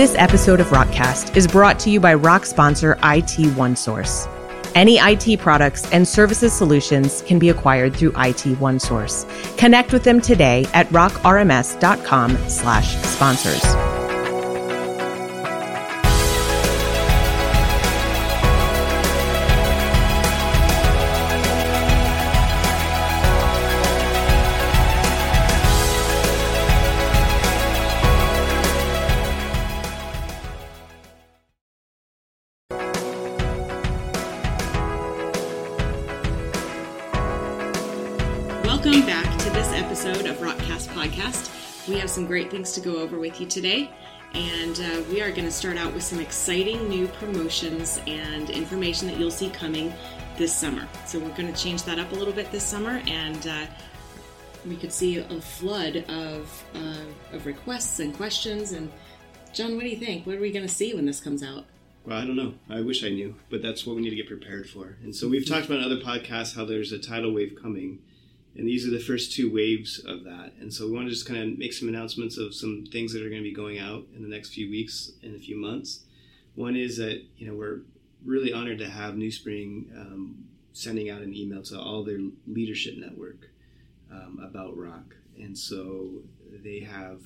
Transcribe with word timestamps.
This 0.00 0.14
episode 0.16 0.60
of 0.60 0.68
Rockcast 0.68 1.36
is 1.36 1.46
brought 1.46 1.78
to 1.80 1.90
you 1.90 2.00
by 2.00 2.14
Rock 2.14 2.46
sponsor 2.46 2.92
IT 3.02 3.36
OneSource. 3.54 4.30
Any 4.74 4.96
IT 4.96 5.40
products 5.40 5.92
and 5.92 6.08
services 6.08 6.54
solutions 6.54 7.20
can 7.26 7.38
be 7.38 7.50
acquired 7.50 7.94
through 7.94 8.12
IT 8.12 8.56
OneSource. 8.58 9.28
Connect 9.58 9.92
with 9.92 10.02
them 10.02 10.22
today 10.22 10.66
at 10.72 10.88
rockrms.com 10.88 12.48
slash 12.48 12.96
sponsors. 13.02 13.99
Podcast. 41.20 41.88
We 41.88 41.98
have 41.98 42.10
some 42.10 42.26
great 42.26 42.50
things 42.50 42.72
to 42.72 42.80
go 42.80 42.98
over 42.98 43.18
with 43.18 43.40
you 43.40 43.46
today, 43.46 43.90
and 44.34 44.80
uh, 44.80 45.02
we 45.10 45.20
are 45.20 45.30
going 45.30 45.44
to 45.44 45.50
start 45.50 45.76
out 45.76 45.92
with 45.92 46.02
some 46.02 46.20
exciting 46.20 46.88
new 46.88 47.08
promotions 47.08 48.00
and 48.06 48.48
information 48.50 49.06
that 49.08 49.18
you'll 49.18 49.30
see 49.30 49.50
coming 49.50 49.92
this 50.36 50.54
summer. 50.54 50.86
So 51.06 51.18
we're 51.18 51.36
going 51.36 51.52
to 51.52 51.62
change 51.62 51.82
that 51.84 51.98
up 51.98 52.12
a 52.12 52.14
little 52.14 52.32
bit 52.32 52.50
this 52.50 52.64
summer, 52.64 53.02
and 53.06 53.46
uh, 53.46 53.66
we 54.66 54.76
could 54.76 54.92
see 54.92 55.18
a 55.18 55.40
flood 55.40 56.04
of 56.08 56.64
uh, 56.74 57.34
of 57.34 57.46
requests 57.46 58.00
and 58.00 58.14
questions. 58.14 58.72
And 58.72 58.90
John, 59.52 59.74
what 59.74 59.82
do 59.82 59.88
you 59.88 59.98
think? 59.98 60.26
What 60.26 60.36
are 60.36 60.40
we 60.40 60.52
going 60.52 60.66
to 60.66 60.72
see 60.72 60.94
when 60.94 61.06
this 61.06 61.20
comes 61.20 61.42
out? 61.42 61.64
Well, 62.04 62.16
I 62.16 62.24
don't 62.24 62.36
know. 62.36 62.54
I 62.70 62.80
wish 62.80 63.04
I 63.04 63.10
knew, 63.10 63.34
but 63.50 63.60
that's 63.60 63.86
what 63.86 63.96
we 63.96 64.02
need 64.02 64.10
to 64.10 64.16
get 64.16 64.26
prepared 64.26 64.70
for. 64.70 64.96
And 65.02 65.14
so 65.14 65.28
we've 65.28 65.46
talked 65.46 65.66
about 65.66 65.80
other 65.80 65.98
podcasts 65.98 66.56
how 66.56 66.64
there's 66.64 66.92
a 66.92 66.98
tidal 66.98 67.34
wave 67.34 67.58
coming, 67.60 67.98
and 68.56 68.66
these 68.66 68.86
are 68.86 68.90
the 68.90 68.98
first 68.98 69.32
two 69.32 69.52
waves 69.52 69.98
of 70.04 70.24
that. 70.24 70.52
And 70.60 70.72
so 70.72 70.86
we 70.86 70.92
want 70.92 71.06
to 71.06 71.14
just 71.14 71.26
kind 71.26 71.52
of 71.52 71.58
make 71.58 71.72
some 71.72 71.88
announcements 71.88 72.36
of 72.36 72.54
some 72.54 72.84
things 72.90 73.12
that 73.12 73.22
are 73.22 73.30
going 73.30 73.42
to 73.42 73.48
be 73.48 73.54
going 73.54 73.78
out 73.78 74.04
in 74.14 74.22
the 74.22 74.28
next 74.28 74.52
few 74.52 74.68
weeks 74.70 75.12
and 75.22 75.34
a 75.34 75.38
few 75.38 75.56
months. 75.56 76.00
One 76.54 76.76
is 76.76 76.96
that 76.96 77.22
you 77.36 77.46
know 77.46 77.54
we're 77.54 77.80
really 78.24 78.52
honored 78.52 78.78
to 78.78 78.88
have 78.88 79.14
NewSpring 79.14 79.96
um, 79.96 80.44
sending 80.72 81.10
out 81.10 81.22
an 81.22 81.34
email 81.34 81.62
to 81.62 81.78
all 81.78 82.04
their 82.04 82.20
leadership 82.46 82.94
network 82.96 83.48
um, 84.10 84.40
about 84.42 84.76
rock, 84.76 85.14
and 85.38 85.56
so 85.56 86.10
they 86.62 86.80
have 86.80 87.20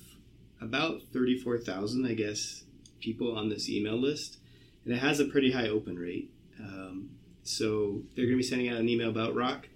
about 0.61 1.01
thirty-four 1.11 1.57
thousand, 1.57 2.05
I 2.05 2.13
guess, 2.13 2.63
people 2.99 3.37
on 3.37 3.49
this 3.49 3.69
email 3.69 3.99
list 3.99 4.37
and 4.85 4.93
it 4.93 4.99
has 4.99 5.19
a 5.19 5.25
pretty 5.25 5.51
high 5.51 5.67
open 5.67 5.97
rate. 5.97 6.31
Um, 6.59 7.09
so 7.43 8.01
they're 8.15 8.25
going 8.25 8.37
to 8.37 8.37
be 8.37 8.43
sending 8.43 8.69
out 8.69 8.77
an 8.77 8.87
email 8.87 9.09
about 9.09 9.35
rock, 9.35 9.67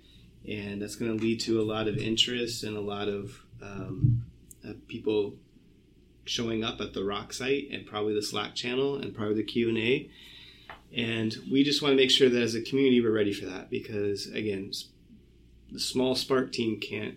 and 0.47 0.81
that's 0.81 0.95
going 0.95 1.15
to 1.17 1.23
lead 1.23 1.39
to 1.41 1.59
a 1.61 1.63
lot 1.63 1.87
of 1.87 1.97
interest 1.97 2.63
and 2.63 2.75
a 2.77 2.81
lot 2.81 3.07
of 3.07 3.43
um, 3.61 4.23
uh, 4.67 4.73
people 4.87 5.35
showing 6.25 6.63
up 6.63 6.79
at 6.79 6.93
the 6.93 7.03
rock 7.03 7.33
site 7.33 7.67
and 7.71 7.85
probably 7.85 8.13
the 8.13 8.21
Slack 8.21 8.55
channel 8.55 8.95
and 8.95 9.13
probably 9.15 9.35
the 9.35 9.43
Q 9.43 9.69
and 9.69 9.77
A. 9.77 10.09
And 10.95 11.35
we 11.51 11.63
just 11.63 11.81
want 11.81 11.91
to 11.93 11.95
make 11.97 12.11
sure 12.11 12.29
that 12.29 12.41
as 12.41 12.55
a 12.55 12.61
community 12.61 13.01
we're 13.01 13.11
ready 13.11 13.33
for 13.33 13.45
that 13.47 13.69
because 13.69 14.27
again, 14.27 14.71
the 15.71 15.79
small 15.79 16.15
Spark 16.15 16.51
team 16.51 16.79
can't 16.79 17.15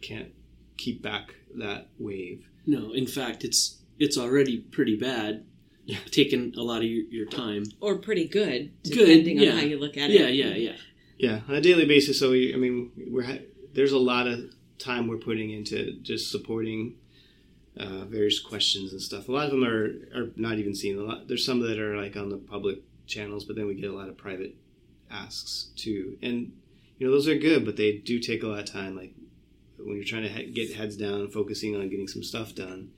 can't 0.00 0.32
keep 0.76 1.02
back 1.02 1.34
that 1.56 1.88
wave. 1.98 2.46
No, 2.66 2.92
in 2.92 3.06
fact, 3.06 3.44
it's 3.44 3.78
it's 3.98 4.16
already 4.18 4.58
pretty 4.58 4.96
bad. 4.96 5.44
Yeah. 5.84 5.98
taking 6.12 6.54
a 6.56 6.62
lot 6.62 6.78
of 6.78 6.84
your, 6.84 7.04
your 7.10 7.26
time. 7.26 7.64
Or 7.80 7.96
pretty 7.96 8.28
good, 8.28 8.70
Good, 8.84 8.94
depending 8.94 9.38
yeah. 9.40 9.50
on 9.50 9.56
how 9.58 9.64
you 9.64 9.80
look 9.80 9.96
at 9.96 10.10
Yeah, 10.10 10.26
it. 10.26 10.34
yeah, 10.34 10.46
yeah. 10.50 10.54
Yeah, 10.54 10.76
on 11.48 11.54
a 11.54 11.60
daily 11.60 11.84
basis. 11.86 12.18
So 12.18 12.30
we, 12.30 12.52
I 12.54 12.56
mean, 12.56 12.90
we're 13.08 13.22
ha- 13.24 13.44
there's 13.74 13.92
a 13.92 13.98
lot 13.98 14.26
of 14.26 14.40
time 14.78 15.06
we're 15.08 15.16
putting 15.16 15.50
into 15.50 15.92
just 16.02 16.30
supporting 16.30 16.94
uh, 17.76 18.04
various 18.04 18.38
questions 18.40 18.92
and 18.92 19.00
stuff. 19.00 19.28
A 19.28 19.32
lot 19.32 19.46
of 19.46 19.50
them 19.52 19.64
are 19.64 19.86
are 20.14 20.30
not 20.36 20.58
even 20.58 20.74
seen. 20.74 20.98
A 20.98 21.02
lot 21.02 21.28
there's 21.28 21.44
some 21.44 21.60
that 21.60 21.78
are 21.78 21.96
like 21.96 22.16
on 22.16 22.28
the 22.28 22.36
public 22.36 22.78
channels, 23.06 23.44
but 23.44 23.56
then 23.56 23.66
we 23.66 23.74
get 23.74 23.90
a 23.90 23.94
lot 23.94 24.08
of 24.08 24.16
private 24.16 24.54
asks 25.10 25.70
too. 25.76 26.18
And 26.22 26.52
you 26.98 27.06
know 27.06 27.12
those 27.12 27.28
are 27.28 27.36
good, 27.36 27.64
but 27.64 27.76
they 27.76 27.92
do 27.98 28.18
take 28.18 28.42
a 28.42 28.46
lot 28.48 28.60
of 28.60 28.66
time. 28.66 28.96
Like 28.96 29.14
when 29.78 29.96
you're 29.96 30.04
trying 30.04 30.22
to 30.24 30.28
he- 30.28 30.50
get 30.50 30.74
heads 30.74 30.96
down, 30.96 31.28
focusing 31.30 31.74
on 31.76 31.88
getting 31.88 32.08
some 32.08 32.22
stuff 32.22 32.54
done, 32.54 32.90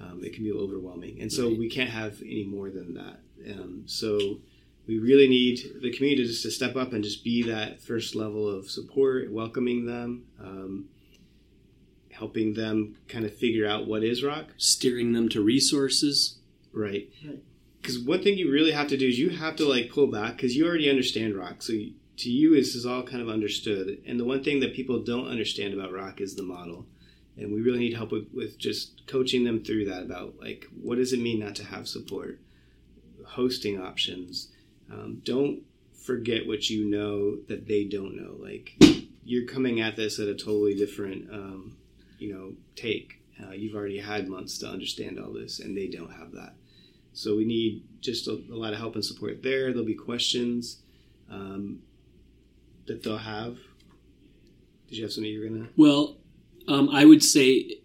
um, 0.00 0.22
it 0.24 0.32
can 0.32 0.44
be 0.44 0.52
overwhelming. 0.52 1.20
And 1.20 1.32
so 1.32 1.48
Right. 1.48 1.58
we 1.58 1.68
can't 1.70 1.90
have 1.90 2.20
any 2.22 2.44
more 2.44 2.70
than 2.70 2.94
that. 2.94 3.20
Um, 3.52 3.84
so 3.86 4.38
we 4.86 4.98
really 4.98 5.28
need 5.28 5.60
the 5.82 5.92
community 5.92 6.26
just 6.26 6.42
to 6.42 6.50
step 6.50 6.76
up 6.76 6.92
and 6.92 7.04
just 7.04 7.22
be 7.22 7.42
that 7.44 7.80
first 7.80 8.14
level 8.14 8.48
of 8.48 8.70
support, 8.70 9.30
welcoming 9.30 9.86
them, 9.86 10.24
um, 10.40 10.88
helping 12.10 12.54
them 12.54 12.96
kind 13.08 13.24
of 13.24 13.34
figure 13.36 13.66
out 13.66 13.86
what 13.86 14.02
is 14.02 14.22
rock. 14.22 14.48
Steering 14.56 15.12
them 15.12 15.28
to 15.28 15.42
resources. 15.42 16.38
Right. 16.72 17.08
Right. 17.24 17.42
Because 17.80 17.98
one 17.98 18.22
thing 18.22 18.36
you 18.36 18.50
really 18.50 18.72
have 18.72 18.88
to 18.88 18.96
do 18.96 19.08
is 19.08 19.18
you 19.18 19.30
have 19.30 19.56
to 19.56 19.64
like 19.64 19.90
pull 19.90 20.06
back 20.06 20.36
because 20.36 20.54
you 20.54 20.66
already 20.66 20.90
understand 20.90 21.34
rock. 21.34 21.62
So 21.62 21.72
you, 21.72 21.94
to 22.18 22.30
you, 22.30 22.54
this 22.54 22.74
is 22.74 22.84
all 22.84 23.02
kind 23.02 23.22
of 23.22 23.28
understood. 23.28 24.02
And 24.06 24.20
the 24.20 24.24
one 24.24 24.44
thing 24.44 24.60
that 24.60 24.74
people 24.74 25.02
don't 25.02 25.28
understand 25.28 25.72
about 25.72 25.92
rock 25.92 26.20
is 26.20 26.34
the 26.34 26.42
model. 26.42 26.86
And 27.38 27.52
we 27.52 27.62
really 27.62 27.78
need 27.78 27.94
help 27.94 28.12
with, 28.12 28.28
with 28.34 28.58
just 28.58 29.06
coaching 29.06 29.44
them 29.44 29.64
through 29.64 29.86
that 29.86 30.02
about 30.02 30.34
like 30.38 30.66
what 30.82 30.96
does 30.96 31.14
it 31.14 31.20
mean 31.20 31.40
not 31.40 31.54
to 31.56 31.64
have 31.64 31.88
support, 31.88 32.38
hosting 33.24 33.80
options. 33.80 34.48
Um, 34.90 35.22
don't 35.24 35.62
forget 35.94 36.46
what 36.46 36.68
you 36.70 36.84
know 36.84 37.36
that 37.48 37.66
they 37.66 37.84
don't 37.84 38.16
know. 38.16 38.36
Like 38.38 38.74
you're 39.24 39.46
coming 39.46 39.80
at 39.80 39.96
this 39.96 40.18
at 40.18 40.28
a 40.28 40.34
totally 40.34 40.74
different, 40.74 41.30
um, 41.32 41.76
you 42.18 42.32
know, 42.32 42.52
take. 42.74 43.22
Uh, 43.42 43.52
you've 43.52 43.74
already 43.74 43.98
had 43.98 44.28
months 44.28 44.58
to 44.58 44.66
understand 44.68 45.18
all 45.18 45.32
this, 45.32 45.60
and 45.60 45.76
they 45.76 45.86
don't 45.86 46.12
have 46.12 46.32
that. 46.32 46.54
So 47.12 47.36
we 47.36 47.44
need 47.44 47.84
just 48.00 48.28
a, 48.28 48.32
a 48.32 48.56
lot 48.56 48.72
of 48.72 48.78
help 48.78 48.94
and 48.94 49.04
support 49.04 49.42
there. 49.42 49.70
There'll 49.70 49.84
be 49.84 49.94
questions 49.94 50.82
um, 51.30 51.80
that 52.86 53.02
they'll 53.02 53.18
have. 53.18 53.58
Did 54.88 54.98
you 54.98 55.04
have 55.04 55.12
something 55.12 55.30
you 55.30 55.40
were 55.40 55.48
gonna? 55.48 55.68
Well, 55.76 56.18
um, 56.68 56.88
I 56.90 57.04
would 57.04 57.22
say 57.22 57.80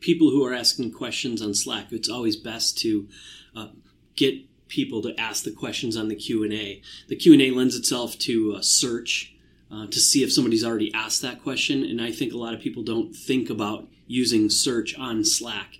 people 0.00 0.30
who 0.30 0.44
are 0.44 0.54
asking 0.54 0.92
questions 0.92 1.40
on 1.40 1.54
Slack, 1.54 1.92
it's 1.92 2.08
always 2.08 2.36
best 2.36 2.78
to 2.78 3.08
uh, 3.56 3.68
get 4.16 4.34
people 4.74 5.00
to 5.02 5.18
ask 5.20 5.44
the 5.44 5.52
questions 5.52 5.96
on 5.96 6.08
the 6.08 6.16
Q&A. 6.16 6.82
The 7.08 7.16
Q&A 7.16 7.50
lends 7.50 7.76
itself 7.76 8.18
to 8.20 8.54
a 8.58 8.62
search 8.62 9.34
uh, 9.70 9.86
to 9.86 10.00
see 10.00 10.22
if 10.22 10.32
somebody's 10.32 10.64
already 10.64 10.92
asked 10.92 11.22
that 11.22 11.42
question, 11.42 11.84
and 11.84 12.00
I 12.00 12.10
think 12.10 12.32
a 12.32 12.36
lot 12.36 12.54
of 12.54 12.60
people 12.60 12.82
don't 12.82 13.14
think 13.14 13.50
about 13.50 13.86
using 14.06 14.50
search 14.50 14.96
on 14.98 15.24
Slack, 15.24 15.78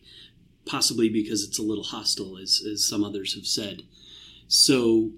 possibly 0.65 1.09
because 1.09 1.45
it's 1.45 1.59
a 1.59 1.63
little 1.63 1.85
hostile, 1.85 2.39
as, 2.39 2.65
as 2.71 2.85
some 2.85 3.05
others 3.05 3.35
have 3.35 3.47
said. 3.47 3.83
So, 4.47 5.11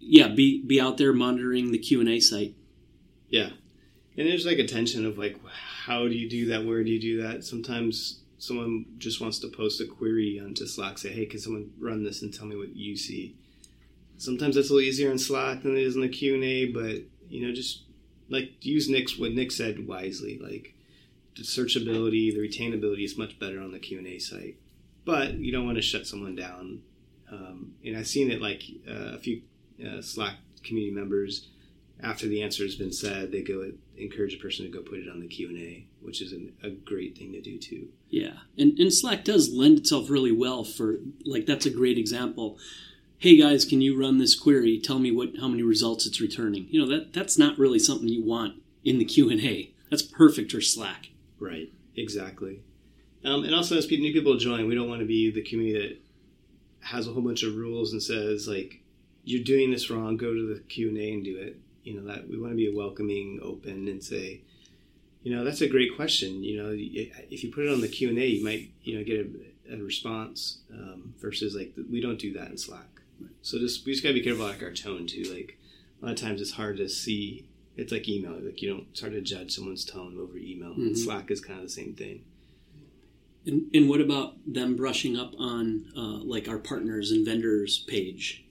yeah, 0.00 0.28
be, 0.28 0.62
be 0.62 0.80
out 0.80 0.96
there 0.96 1.12
monitoring 1.12 1.70
the 1.70 1.78
Q&A 1.78 2.18
site. 2.20 2.54
Yeah, 3.28 3.50
and 4.16 4.26
there's 4.26 4.46
like 4.46 4.58
a 4.58 4.66
tension 4.66 5.04
of 5.04 5.18
like, 5.18 5.36
how 5.84 6.08
do 6.08 6.14
you 6.14 6.28
do 6.28 6.46
that? 6.46 6.64
Where 6.64 6.82
do 6.82 6.90
you 6.90 7.00
do 7.00 7.22
that? 7.22 7.44
Sometimes 7.44 8.20
someone 8.38 8.86
just 8.98 9.20
wants 9.20 9.38
to 9.40 9.48
post 9.48 9.80
a 9.80 9.86
query 9.86 10.40
onto 10.42 10.66
Slack, 10.66 10.98
say, 10.98 11.10
hey, 11.10 11.26
can 11.26 11.40
someone 11.40 11.70
run 11.78 12.04
this 12.04 12.22
and 12.22 12.32
tell 12.32 12.46
me 12.46 12.56
what 12.56 12.76
you 12.76 12.96
see? 12.96 13.36
Sometimes 14.18 14.54
that's 14.54 14.70
a 14.70 14.72
little 14.72 14.88
easier 14.88 15.10
in 15.10 15.18
Slack 15.18 15.62
than 15.62 15.76
it 15.76 15.82
is 15.82 15.94
in 15.94 16.02
the 16.02 16.08
Q 16.08 16.34
and 16.34 16.44
A, 16.44 16.66
but 16.66 17.02
you 17.28 17.46
know, 17.46 17.54
just 17.54 17.82
like 18.28 18.64
use 18.64 18.88
Nick's 18.88 19.18
what 19.18 19.32
Nick 19.32 19.52
said 19.52 19.86
wisely. 19.86 20.38
Like 20.38 20.74
the 21.36 21.42
searchability, 21.42 22.32
the 22.32 22.38
retainability 22.38 23.04
is 23.04 23.18
much 23.18 23.38
better 23.38 23.60
on 23.60 23.72
the 23.72 23.78
Q 23.78 23.98
and 23.98 24.06
A 24.06 24.18
site, 24.18 24.56
but 25.04 25.34
you 25.34 25.52
don't 25.52 25.66
want 25.66 25.76
to 25.76 25.82
shut 25.82 26.06
someone 26.06 26.34
down. 26.34 26.82
Um, 27.30 27.74
and 27.84 27.96
I've 27.96 28.06
seen 28.06 28.30
it 28.30 28.40
like 28.40 28.62
uh, 28.88 29.14
a 29.14 29.18
few 29.18 29.42
uh, 29.84 30.00
Slack 30.00 30.36
community 30.62 30.94
members 30.94 31.48
after 32.02 32.26
the 32.26 32.42
answer 32.42 32.62
has 32.62 32.74
been 32.74 32.92
said, 32.92 33.32
they 33.32 33.42
go 33.42 33.72
encourage 33.96 34.34
a 34.34 34.38
person 34.38 34.66
to 34.66 34.70
go 34.70 34.82
put 34.82 34.98
it 34.98 35.08
on 35.08 35.20
the 35.20 35.26
Q 35.26 35.48
and 35.48 35.58
A, 35.58 35.86
which 36.00 36.20
is 36.20 36.32
an, 36.32 36.52
a 36.62 36.70
great 36.70 37.16
thing 37.16 37.32
to 37.32 37.40
do 37.40 37.58
too. 37.58 37.88
Yeah, 38.08 38.38
and 38.56 38.78
and 38.78 38.92
Slack 38.92 39.24
does 39.24 39.52
lend 39.52 39.78
itself 39.78 40.08
really 40.10 40.32
well 40.32 40.64
for 40.64 40.98
like 41.24 41.46
that's 41.46 41.66
a 41.66 41.70
great 41.70 41.98
example. 41.98 42.58
Hey 43.18 43.36
guys, 43.36 43.64
can 43.64 43.80
you 43.80 43.98
run 43.98 44.18
this 44.18 44.34
query? 44.38 44.78
Tell 44.78 44.98
me 44.98 45.10
what 45.10 45.30
how 45.40 45.48
many 45.48 45.62
results 45.62 46.06
it's 46.06 46.20
returning. 46.20 46.66
You 46.70 46.80
know 46.80 46.88
that 46.88 47.12
that's 47.12 47.38
not 47.38 47.58
really 47.58 47.78
something 47.78 48.08
you 48.08 48.22
want 48.22 48.62
in 48.84 48.98
the 48.98 49.04
Q 49.04 49.30
and 49.30 49.40
A. 49.40 49.72
That's 49.90 50.02
perfect 50.02 50.52
for 50.52 50.60
Slack. 50.60 51.10
Right. 51.38 51.72
Exactly. 51.96 52.60
Um, 53.24 53.44
and 53.44 53.54
also, 53.54 53.76
as 53.76 53.90
new 53.90 54.12
people 54.12 54.36
join, 54.36 54.68
we 54.68 54.74
don't 54.74 54.88
want 54.88 55.00
to 55.00 55.06
be 55.06 55.30
the 55.30 55.42
community 55.42 55.88
that 55.88 56.86
has 56.88 57.08
a 57.08 57.12
whole 57.12 57.22
bunch 57.22 57.42
of 57.42 57.56
rules 57.56 57.92
and 57.92 58.02
says 58.02 58.46
like, 58.46 58.82
"You're 59.24 59.42
doing 59.42 59.70
this 59.70 59.90
wrong. 59.90 60.16
Go 60.16 60.32
to 60.32 60.54
the 60.54 60.60
Q 60.60 60.88
and 60.88 60.98
A 60.98 61.12
and 61.12 61.24
do 61.24 61.36
it." 61.36 61.58
You 61.82 61.94
know 61.94 62.06
that 62.12 62.28
we 62.28 62.38
want 62.38 62.52
to 62.52 62.56
be 62.56 62.72
welcoming, 62.72 63.40
open, 63.42 63.88
and 63.88 64.02
say, 64.02 64.42
you 65.26 65.34
know, 65.34 65.42
that's 65.42 65.60
a 65.60 65.66
great 65.66 65.96
question. 65.96 66.44
You 66.44 66.62
know, 66.62 66.70
if 66.72 67.42
you 67.42 67.50
put 67.52 67.64
it 67.64 67.72
on 67.72 67.80
the 67.80 67.88
Q 67.88 68.10
and 68.10 68.18
A, 68.18 68.26
you 68.28 68.44
might, 68.44 68.70
you 68.84 68.96
know, 68.96 69.02
get 69.02 69.28
a 69.72 69.76
response 69.82 70.58
um, 70.72 71.14
versus 71.20 71.52
like 71.56 71.74
we 71.90 72.00
don't 72.00 72.16
do 72.20 72.32
that 72.34 72.48
in 72.48 72.56
Slack. 72.56 72.86
So 73.42 73.58
just 73.58 73.84
we 73.84 73.90
just 73.90 74.04
gotta 74.04 74.14
be 74.14 74.22
careful 74.22 74.46
like 74.46 74.62
our 74.62 74.70
tone 74.72 75.08
too. 75.08 75.24
Like 75.24 75.58
a 76.00 76.04
lot 76.04 76.12
of 76.12 76.20
times 76.20 76.40
it's 76.40 76.52
hard 76.52 76.76
to 76.76 76.88
see. 76.88 77.48
It's 77.76 77.90
like 77.90 78.08
email. 78.08 78.34
Like 78.40 78.62
you 78.62 78.72
don't 78.72 78.96
start 78.96 79.14
to 79.14 79.20
judge 79.20 79.50
someone's 79.52 79.84
tone 79.84 80.16
over 80.16 80.36
email. 80.38 80.70
Mhm. 80.74 80.86
And 80.86 80.96
Slack 80.98 81.28
is 81.32 81.40
kind 81.40 81.58
of 81.58 81.64
the 81.64 81.70
same 81.72 81.94
thing. 81.94 82.22
And, 83.44 83.64
and 83.74 83.88
what 83.88 84.00
about 84.00 84.34
them 84.46 84.76
brushing 84.76 85.16
up 85.16 85.32
on 85.40 85.86
uh, 85.96 86.18
like 86.22 86.48
our 86.48 86.58
partners 86.58 87.10
and 87.10 87.26
vendors 87.26 87.80
page? 87.80 88.44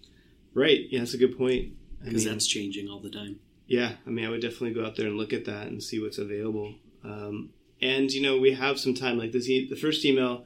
Right. 0.54 0.88
Yeah, 0.90 1.00
that's 1.00 1.14
a 1.14 1.18
good 1.18 1.38
point. 1.38 1.72
I 2.02 2.06
Because 2.10 2.26
mean, 2.26 2.34
that's 2.34 2.48
changing 2.48 2.90
all 2.90 3.00
the 3.00 3.10
time. 3.10 3.40
Yeah, 3.68 3.94
I 4.06 4.10
mean, 4.10 4.26
I 4.26 4.30
would 4.30 4.42
definitely 4.42 4.74
go 4.74 4.86
out 4.86 4.96
there 4.96 5.08
and 5.08 5.18
look 5.18 5.34
at 5.34 5.46
that 5.46 5.68
and 5.68 5.82
see 5.82 6.00
what's 6.00 6.18
available. 6.18 6.76
Um, 7.04 7.50
and 7.82 8.12
you 8.12 8.22
know, 8.22 8.38
we 8.38 8.54
have 8.54 8.80
some 8.80 8.94
time. 8.94 9.18
Like 9.18 9.32
this, 9.32 9.48
the 9.48 9.76
first 9.76 10.06
email 10.06 10.46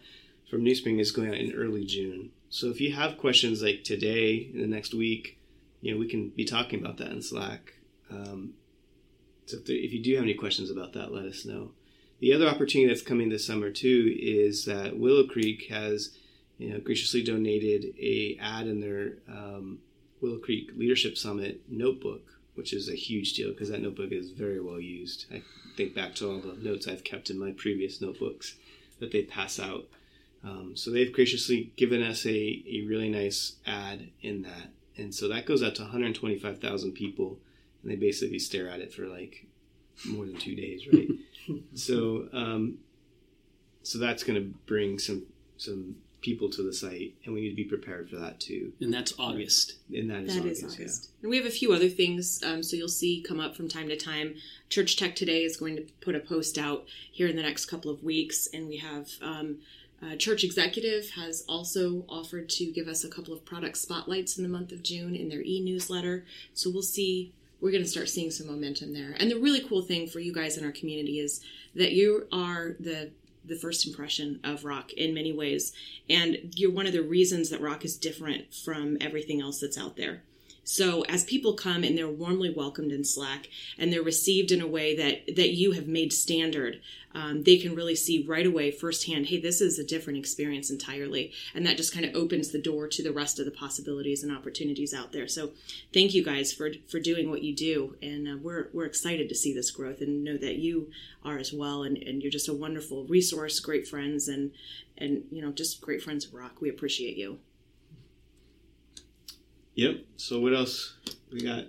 from 0.50 0.64
NewSpring 0.64 1.00
is 1.00 1.12
going 1.12 1.30
out 1.30 1.36
in 1.36 1.54
early 1.54 1.86
June. 1.86 2.32
So 2.50 2.68
if 2.68 2.82
you 2.82 2.94
have 2.94 3.18
questions 3.18 3.62
like 3.62 3.84
today, 3.84 4.50
in 4.54 4.62
the 4.62 4.68
next 4.68 4.94
week, 4.94 5.40
you 5.82 5.94
know, 5.94 6.00
we 6.00 6.08
can 6.08 6.30
be 6.30 6.46
talking 6.46 6.80
about 6.80 6.98
that 6.98 7.12
in 7.12 7.22
Slack. 7.22 7.74
Um, 8.10 8.54
so 9.46 9.58
if, 9.58 9.66
there, 9.66 9.76
if 9.76 9.94
you 9.94 10.02
do 10.02 10.16
have 10.16 10.24
any 10.24 10.34
questions 10.34 10.72
about 10.72 10.94
that, 10.94 11.14
let 11.14 11.26
us 11.26 11.46
know. 11.46 11.72
The 12.20 12.34
other 12.34 12.48
opportunity 12.48 12.88
that's 12.88 13.06
coming 13.06 13.30
this 13.30 13.46
summer 13.46 13.70
too 13.70 14.16
is 14.20 14.66
that 14.66 14.98
Willow 14.98 15.26
Creek 15.26 15.68
has, 15.70 16.18
you 16.58 16.74
know, 16.74 16.80
graciously 16.80 17.24
donated 17.24 17.94
a 17.98 18.38
ad 18.42 18.68
in 18.68 18.82
their 18.82 19.14
um, 19.30 19.80
Willow 20.22 20.40
Creek 20.40 20.72
Leadership 20.76 21.18
Summit 21.18 21.62
notebook, 21.70 22.39
which 22.60 22.74
is 22.74 22.90
a 22.90 22.94
huge 22.94 23.36
deal 23.36 23.52
because 23.52 23.70
that 23.70 23.82
notebook 23.82 24.12
is 24.12 24.32
very 24.32 24.60
well 24.60 24.82
used. 24.82 25.26
I 25.34 25.42
think 25.78 25.96
back 25.96 26.14
to 26.16 26.30
all 26.30 26.40
the 26.40 26.58
notes 26.62 26.90
I've 26.90 27.06
kept 27.06 27.30
in 27.30 27.40
my 27.40 27.54
previous 27.54 28.02
notebooks 28.02 28.56
that 29.00 29.14
they 29.14 29.22
pass 29.22 29.62
out. 29.62 29.86
Um, 30.44 30.74
so 30.76 30.92
they've 30.92 31.12
graciously 31.12 31.72
given 31.78 32.04
us 32.04 32.26
a, 32.26 32.64
a 32.70 32.84
really 32.86 33.08
nice 33.08 33.54
ad 33.66 34.10
in 34.22 34.42
that. 34.42 34.72
And 34.98 35.16
so 35.16 35.30
that 35.30 35.46
goes 35.46 35.64
out 35.64 35.76
to 35.76 35.84
125,000 35.84 36.92
people, 36.92 37.40
and 37.82 37.90
they 37.90 37.96
basically 37.96 38.40
stare 38.40 38.70
at 38.70 38.82
it 38.82 38.94
for 38.94 39.08
like 39.08 39.48
more 40.06 40.26
than 40.26 40.36
two 40.36 40.56
days, 40.56 40.86
right? 40.92 41.08
so, 41.76 42.28
um, 42.34 42.80
so 43.84 44.00
that's 44.00 44.24
going 44.24 44.38
to 44.38 44.54
bring 44.66 45.00
some 45.00 45.24
some 45.56 45.96
people 46.22 46.50
to 46.50 46.64
the 46.64 46.74
site, 46.74 47.14
and 47.24 47.34
we 47.34 47.42
need 47.42 47.50
to 47.50 47.56
be 47.56 47.64
prepared 47.64 48.10
for 48.10 48.18
that 48.18 48.40
too. 48.40 48.74
And 48.82 48.94
that's 48.94 49.14
August. 49.18 49.76
And 49.94 50.10
that 50.10 50.24
is 50.24 50.36
That 50.36 50.42
August, 50.42 50.64
is 50.64 50.76
August. 50.76 51.10
And 51.22 51.30
we 51.30 51.38
have 51.38 51.46
a 51.46 51.52
few 51.52 51.74
other 51.74 51.90
things, 51.90 52.42
um, 52.44 52.62
so 52.64 52.76
you'll 52.76 52.90
see 52.90 53.24
come 53.28 53.40
up 53.40 53.56
from 53.56 53.68
time 53.68 53.88
to 53.90 53.98
time. 53.98 54.36
Church 54.70 54.98
Tech 54.98 55.16
Today 55.16 55.44
is 55.44 55.58
going 55.58 55.76
to 55.78 55.84
put 56.02 56.16
a 56.16 56.20
post 56.20 56.58
out 56.58 56.86
here 57.12 57.28
in 57.28 57.36
the 57.36 57.42
next 57.42 57.66
couple 57.66 57.90
of 57.90 58.04
weeks, 58.04 58.48
and 58.54 58.68
we 58.68 58.78
have 58.78 59.10
um, 59.22 59.58
uh, 60.02 60.16
Church 60.16 60.44
Executive 60.44 61.10
has 61.12 61.44
also 61.48 62.06
offered 62.08 62.50
to 62.50 62.72
give 62.72 62.88
us 62.88 63.04
a 63.04 63.10
couple 63.10 63.34
of 63.34 63.44
product 63.44 63.78
spotlights 63.78 64.38
in 64.38 64.44
the 64.44 64.50
month 64.50 64.72
of 64.72 64.82
June 64.82 65.16
in 65.16 65.30
their 65.30 65.42
e-newsletter. 65.42 66.26
So 66.54 66.70
we'll 66.70 66.84
see. 66.84 67.34
We're 67.60 67.72
going 67.72 67.84
to 67.84 67.90
start 67.90 68.08
seeing 68.08 68.32
some 68.32 68.48
momentum 68.48 68.94
there. 68.94 69.14
And 69.20 69.30
the 69.30 69.36
really 69.38 69.60
cool 69.60 69.82
thing 69.82 70.08
for 70.08 70.22
you 70.22 70.32
guys 70.32 70.58
in 70.58 70.64
our 70.64 70.72
community 70.72 71.20
is 71.20 71.44
that 71.76 71.92
you 71.92 72.28
are 72.32 72.78
the 72.80 73.12
the 73.50 73.56
first 73.56 73.86
impression 73.86 74.40
of 74.44 74.64
rock 74.64 74.94
in 74.94 75.14
many 75.14 75.34
ways. 75.34 75.74
And 76.10 76.54
you're 76.56 76.72
one 76.72 76.88
of 76.88 76.94
the 76.94 77.02
reasons 77.02 77.50
that 77.50 77.62
rock 77.62 77.84
is 77.84 77.98
different 77.98 78.54
from 78.54 78.98
everything 79.02 79.42
else 79.42 79.60
that's 79.60 79.78
out 79.78 79.98
there 79.98 80.24
so 80.72 81.02
as 81.04 81.24
people 81.24 81.54
come 81.54 81.84
and 81.84 81.98
they're 81.98 82.08
warmly 82.08 82.50
welcomed 82.50 82.92
in 82.92 83.04
slack 83.04 83.48
and 83.78 83.92
they're 83.92 84.04
received 84.04 84.52
in 84.52 84.62
a 84.62 84.68
way 84.68 84.96
that 84.96 85.36
that 85.36 85.50
you 85.50 85.72
have 85.72 85.88
made 85.88 86.14
standard 86.14 86.80
um, 87.16 87.44
they 87.44 87.58
can 87.58 87.74
really 87.74 87.96
see 87.96 88.24
right 88.28 88.46
away 88.46 88.70
firsthand 88.70 89.28
hey 89.28 89.40
this 89.40 89.62
is 89.62 89.80
a 89.80 89.84
different 89.84 90.20
experience 90.20 90.70
entirely. 90.70 91.32
And 91.54 91.66
that 91.66 91.78
just 91.78 91.94
kind 91.94 92.06
of 92.06 92.16
opens 92.16 92.50
the 92.50 92.62
door 92.62 92.88
to 92.88 93.04
the 93.04 93.12
rest 93.12 93.40
of 93.40 93.46
the 93.46 93.52
possibilities 93.52 94.24
and 94.24 94.36
opportunities 94.36 94.94
out 94.94 95.12
there. 95.12 95.28
So 95.28 95.52
thank 95.94 96.14
you 96.14 96.24
guys 96.24 96.54
for 96.54 96.72
for 96.88 97.00
doing 97.00 97.30
what 97.30 97.44
you 97.44 97.56
do. 97.56 97.96
And 98.02 98.28
uh, 98.28 98.38
we're 98.42 98.70
we're 98.74 98.86
excited 98.86 99.30
to 99.30 99.36
see 99.36 99.54
this 99.54 99.72
growth 99.72 100.02
and 100.02 100.24
know 100.24 100.38
that 100.38 100.58
you 100.58 100.92
are 101.24 101.38
as 101.38 101.52
well. 101.52 101.84
And, 101.84 101.98
and 101.98 102.22
you're 102.22 102.32
just 102.32 102.50
a 102.50 102.54
wonderful 102.54 103.06
resource 103.06 103.60
great 103.60 103.88
friends 103.88 104.28
and 104.28 104.52
and 104.98 105.24
you 105.32 105.42
know 105.42 105.52
just 105.52 105.82
great 105.82 106.04
friends 106.04 106.26
of 106.26 106.34
rock. 106.34 106.62
We 106.62 106.70
appreciate 106.70 107.18
you 107.18 107.40
Yep. 109.80 110.06
So 110.18 110.42
what 110.42 110.54
else 110.54 110.98
we 111.32 111.42
got? 111.42 111.66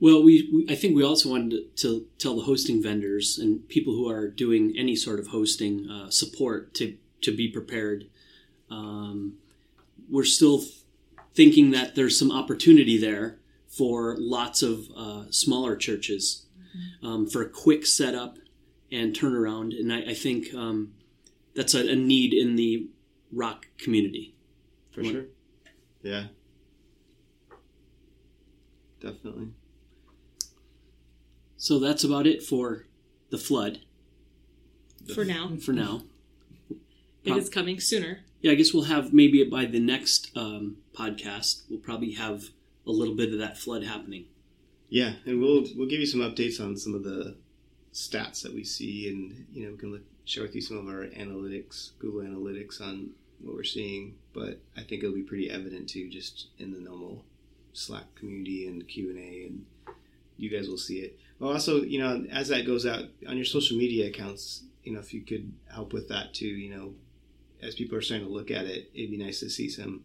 Well, 0.00 0.20
we, 0.22 0.50
we 0.52 0.66
I 0.68 0.74
think 0.74 0.96
we 0.96 1.04
also 1.04 1.30
wanted 1.30 1.50
to, 1.50 1.88
to 1.88 2.06
tell 2.18 2.34
the 2.34 2.42
hosting 2.42 2.82
vendors 2.82 3.38
and 3.38 3.68
people 3.68 3.94
who 3.94 4.10
are 4.10 4.26
doing 4.26 4.74
any 4.76 4.96
sort 4.96 5.20
of 5.20 5.28
hosting 5.28 5.88
uh, 5.88 6.10
support 6.10 6.74
to 6.74 6.96
to 7.22 7.36
be 7.36 7.48
prepared. 7.48 8.06
Um, 8.68 9.34
we're 10.10 10.24
still 10.24 10.64
thinking 11.34 11.70
that 11.70 11.94
there's 11.94 12.18
some 12.18 12.32
opportunity 12.32 12.98
there 12.98 13.38
for 13.68 14.16
lots 14.18 14.62
of 14.62 14.88
uh, 14.96 15.30
smaller 15.30 15.76
churches 15.76 16.46
um, 17.02 17.28
for 17.28 17.42
a 17.42 17.48
quick 17.48 17.86
setup 17.86 18.38
and 18.90 19.14
turnaround, 19.14 19.78
and 19.78 19.92
I, 19.92 20.10
I 20.10 20.14
think 20.14 20.52
um, 20.52 20.94
that's 21.54 21.74
a, 21.74 21.92
a 21.92 21.94
need 21.94 22.32
in 22.32 22.56
the 22.56 22.88
rock 23.30 23.66
community. 23.78 24.34
For 24.90 25.04
sure. 25.04 25.24
Yeah. 26.02 26.24
Definitely. 29.00 29.48
So 31.56 31.78
that's 31.78 32.04
about 32.04 32.26
it 32.26 32.42
for 32.42 32.84
the 33.30 33.38
flood 33.38 33.80
for 35.14 35.24
now 35.24 35.52
for 35.64 35.72
now. 35.72 36.02
it 37.24 37.36
is 37.36 37.48
coming 37.48 37.80
sooner 37.80 38.20
Yeah, 38.40 38.52
I 38.52 38.54
guess 38.54 38.72
we'll 38.72 38.84
have 38.84 39.12
maybe 39.12 39.42
by 39.44 39.64
the 39.64 39.80
next 39.80 40.30
um, 40.36 40.78
podcast, 40.94 41.62
we'll 41.68 41.80
probably 41.80 42.12
have 42.12 42.44
a 42.86 42.90
little 42.90 43.14
bit 43.14 43.32
of 43.32 43.38
that 43.38 43.58
flood 43.58 43.84
happening. 43.84 44.26
Yeah, 44.88 45.14
and 45.26 45.40
we'll 45.40 45.64
we'll 45.76 45.88
give 45.88 46.00
you 46.00 46.06
some 46.06 46.20
updates 46.20 46.60
on 46.60 46.76
some 46.76 46.94
of 46.94 47.04
the 47.04 47.36
stats 47.92 48.42
that 48.42 48.54
we 48.54 48.64
see, 48.64 49.08
and 49.08 49.46
you 49.52 49.64
know 49.64 49.72
we 49.72 49.78
can 49.78 49.92
look, 49.92 50.02
share 50.24 50.42
with 50.42 50.54
you 50.54 50.60
some 50.60 50.78
of 50.78 50.86
our 50.88 51.06
analytics, 51.06 51.90
Google 51.98 52.22
Analytics 52.22 52.80
on 52.80 53.10
what 53.40 53.54
we're 53.54 53.64
seeing. 53.64 54.14
But 54.32 54.60
I 54.76 54.82
think 54.82 55.02
it'll 55.02 55.14
be 55.14 55.22
pretty 55.22 55.50
evident 55.50 55.88
too, 55.88 56.08
just 56.08 56.48
in 56.58 56.72
the 56.72 56.80
normal 56.80 57.24
Slack 57.72 58.14
community 58.14 58.66
and 58.66 58.86
Q 58.86 59.10
and 59.10 59.18
A, 59.18 59.46
and 59.46 59.66
you 60.36 60.50
guys 60.50 60.68
will 60.68 60.78
see 60.78 61.00
it. 61.00 61.18
Well, 61.38 61.52
also, 61.52 61.82
you 61.82 61.98
know, 61.98 62.26
as 62.30 62.48
that 62.48 62.66
goes 62.66 62.86
out 62.86 63.04
on 63.28 63.36
your 63.36 63.44
social 63.44 63.76
media 63.76 64.08
accounts, 64.08 64.62
you 64.84 64.92
know, 64.92 65.00
if 65.00 65.14
you 65.14 65.20
could 65.22 65.52
help 65.72 65.92
with 65.92 66.08
that 66.08 66.34
too, 66.34 66.48
you 66.48 66.74
know, 66.74 66.94
as 67.62 67.74
people 67.74 67.96
are 67.96 68.02
starting 68.02 68.26
to 68.26 68.32
look 68.32 68.50
at 68.50 68.66
it, 68.66 68.90
it'd 68.94 69.10
be 69.10 69.16
nice 69.16 69.40
to 69.40 69.50
see 69.50 69.68
some 69.68 70.04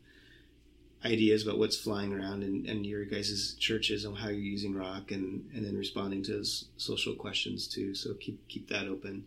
ideas 1.06 1.46
about 1.46 1.60
what's 1.60 1.76
flying 1.76 2.14
around 2.14 2.44
and, 2.44 2.66
and 2.68 2.86
your 2.86 3.04
guys' 3.06 3.56
churches 3.60 4.06
and 4.06 4.18
how 4.18 4.30
you're 4.30 4.40
using 4.40 4.74
rock 4.76 5.12
and, 5.12 5.50
and 5.54 5.66
then 5.66 5.78
responding 5.78 6.24
to 6.24 6.44
social 6.78 7.14
questions 7.14 7.68
too. 7.68 7.94
So 7.94 8.14
keep 8.14 8.48
keep 8.48 8.70
that 8.70 8.88
open. 8.88 9.26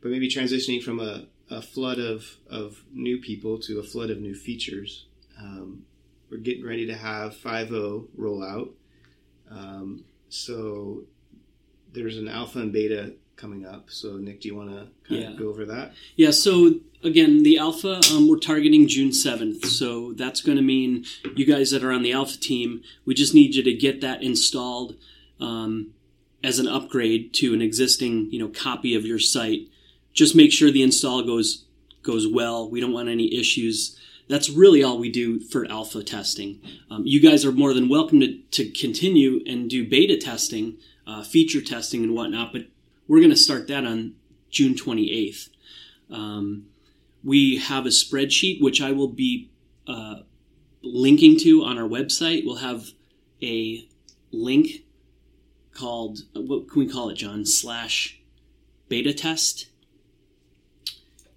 But 0.00 0.10
maybe 0.10 0.28
transitioning 0.28 0.82
from 0.82 1.00
a, 1.00 1.26
a 1.50 1.62
flood 1.62 1.98
of, 1.98 2.36
of 2.48 2.82
new 2.92 3.18
people 3.18 3.58
to 3.60 3.78
a 3.78 3.82
flood 3.82 4.10
of 4.10 4.20
new 4.20 4.34
features. 4.34 5.06
Um, 5.40 5.86
we're 6.34 6.40
getting 6.40 6.66
ready 6.66 6.84
to 6.86 6.94
have 6.96 7.32
5.0 7.36 8.08
roll 8.16 8.42
out. 8.44 8.70
Um, 9.48 10.02
so 10.28 11.04
there's 11.92 12.18
an 12.18 12.26
alpha 12.26 12.58
and 12.58 12.72
beta 12.72 13.14
coming 13.36 13.64
up. 13.64 13.88
So 13.88 14.16
Nick, 14.16 14.40
do 14.40 14.48
you 14.48 14.56
want 14.56 14.70
to 14.70 14.88
kind 15.08 15.20
Yeah. 15.22 15.30
of 15.30 15.36
go 15.38 15.48
over 15.48 15.64
that? 15.66 15.94
Yeah, 16.16 16.32
so 16.32 16.80
again, 17.04 17.44
the 17.44 17.56
alpha, 17.58 18.00
um, 18.12 18.26
we're 18.26 18.38
targeting 18.40 18.88
June 18.88 19.10
7th. 19.12 19.66
So 19.66 20.12
that's 20.14 20.40
going 20.40 20.56
to 20.56 20.62
mean 20.62 21.04
you 21.36 21.44
guys 21.44 21.70
that 21.70 21.84
are 21.84 21.92
on 21.92 22.02
the 22.02 22.10
alpha 22.12 22.36
team, 22.38 22.82
we 23.04 23.14
just 23.14 23.32
need 23.32 23.54
you 23.54 23.62
to 23.62 23.72
get 23.72 24.00
that 24.00 24.20
installed 24.24 24.96
um, 25.38 25.92
as 26.42 26.58
an 26.58 26.66
upgrade 26.66 27.32
to 27.34 27.54
an 27.54 27.62
existing 27.62 28.28
you 28.32 28.40
know 28.40 28.48
copy 28.48 28.96
of 28.96 29.06
your 29.06 29.20
site. 29.20 29.68
Just 30.12 30.34
make 30.34 30.52
sure 30.52 30.72
the 30.72 30.82
install 30.82 31.22
goes 31.22 31.64
goes 32.02 32.26
well. 32.26 32.68
We 32.68 32.80
don't 32.80 32.92
want 32.92 33.08
any 33.08 33.32
issues. 33.38 33.96
That's 34.28 34.50
really 34.50 34.82
all 34.82 34.98
we 34.98 35.10
do 35.10 35.40
for 35.40 35.66
alpha 35.70 36.02
testing. 36.02 36.60
Um, 36.90 37.06
you 37.06 37.20
guys 37.20 37.44
are 37.44 37.52
more 37.52 37.74
than 37.74 37.88
welcome 37.88 38.20
to, 38.20 38.38
to 38.38 38.70
continue 38.70 39.40
and 39.46 39.68
do 39.68 39.86
beta 39.86 40.16
testing, 40.16 40.78
uh, 41.06 41.22
feature 41.22 41.60
testing, 41.60 42.02
and 42.02 42.14
whatnot, 42.14 42.52
but 42.52 42.62
we're 43.06 43.18
going 43.18 43.30
to 43.30 43.36
start 43.36 43.68
that 43.68 43.84
on 43.84 44.14
June 44.50 44.74
28th. 44.74 45.50
Um, 46.10 46.66
we 47.22 47.58
have 47.58 47.86
a 47.86 47.90
spreadsheet 47.90 48.62
which 48.62 48.80
I 48.80 48.92
will 48.92 49.08
be 49.08 49.50
uh, 49.86 50.20
linking 50.82 51.38
to 51.40 51.62
on 51.64 51.78
our 51.78 51.88
website. 51.88 52.44
We'll 52.44 52.56
have 52.56 52.92
a 53.42 53.86
link 54.30 54.84
called 55.72 56.20
what 56.34 56.70
can 56.70 56.78
we 56.78 56.88
call 56.88 57.10
it, 57.10 57.16
John? 57.16 57.44
Slash 57.44 58.20
beta 58.88 59.12
test. 59.12 59.66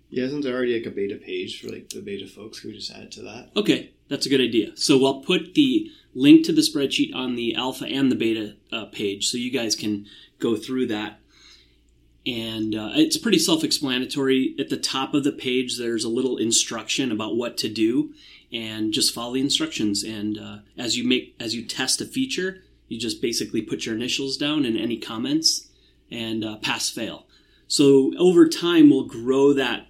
Yeah, 0.10 0.24
isn't 0.26 0.42
there 0.42 0.56
already 0.56 0.78
like 0.78 0.86
a 0.86 0.96
beta 0.96 1.16
page 1.16 1.62
for 1.62 1.68
like 1.70 1.90
the 1.90 2.02
beta 2.02 2.28
folks? 2.28 2.60
Can 2.60 2.70
we 2.70 2.78
just 2.78 2.92
add 2.92 3.04
it 3.04 3.12
to 3.14 3.22
that? 3.24 3.50
Okay, 3.56 3.92
that's 4.08 4.26
a 4.26 4.30
good 4.30 4.42
idea. 4.42 4.76
So 4.76 5.06
I'll 5.06 5.22
put 5.22 5.54
the 5.54 5.92
link 6.14 6.46
to 6.46 6.54
the 6.54 6.62
spreadsheet 6.62 7.14
on 7.14 7.36
the 7.36 7.56
alpha 7.56 7.86
and 7.86 8.12
the 8.12 8.16
beta 8.16 8.56
uh, 8.72 8.86
page, 8.86 9.28
so 9.28 9.38
you 9.38 9.52
guys 9.52 9.76
can 9.76 10.06
go 10.40 10.56
through 10.56 10.88
that. 10.88 11.20
and 12.28 12.76
uh, 12.76 12.92
it's 12.94 13.18
pretty 13.18 13.40
self-explanatory. 13.40 14.56
At 14.60 14.70
the 14.70 14.78
top 14.78 15.14
of 15.14 15.24
the 15.24 15.32
page, 15.32 15.78
there's 15.78 16.04
a 16.04 16.10
little 16.10 16.38
instruction 16.38 17.12
about 17.12 17.38
what 17.38 17.58
to 17.58 17.70
do, 17.70 18.14
and 18.52 18.92
just 18.94 19.14
follow 19.14 19.34
the 19.36 19.42
instructions. 19.42 20.04
And 20.04 20.38
uh, 20.38 20.58
as 20.78 20.98
you 20.98 21.08
make 21.08 21.36
as 21.40 21.56
you 21.56 21.66
test 21.66 22.02
a 22.02 22.06
feature, 22.06 22.64
you 22.88 23.00
just 23.00 23.22
basically 23.22 23.62
put 23.62 23.86
your 23.86 23.96
initials 23.96 24.38
down 24.38 24.66
and 24.66 24.78
any 24.78 24.98
comments, 24.98 25.70
and 26.12 26.44
uh, 26.44 26.58
pass 26.58 26.90
fail. 26.90 27.26
So 27.68 28.14
over 28.18 28.48
time, 28.48 28.90
we'll 28.90 29.06
grow 29.06 29.54
that 29.54 29.87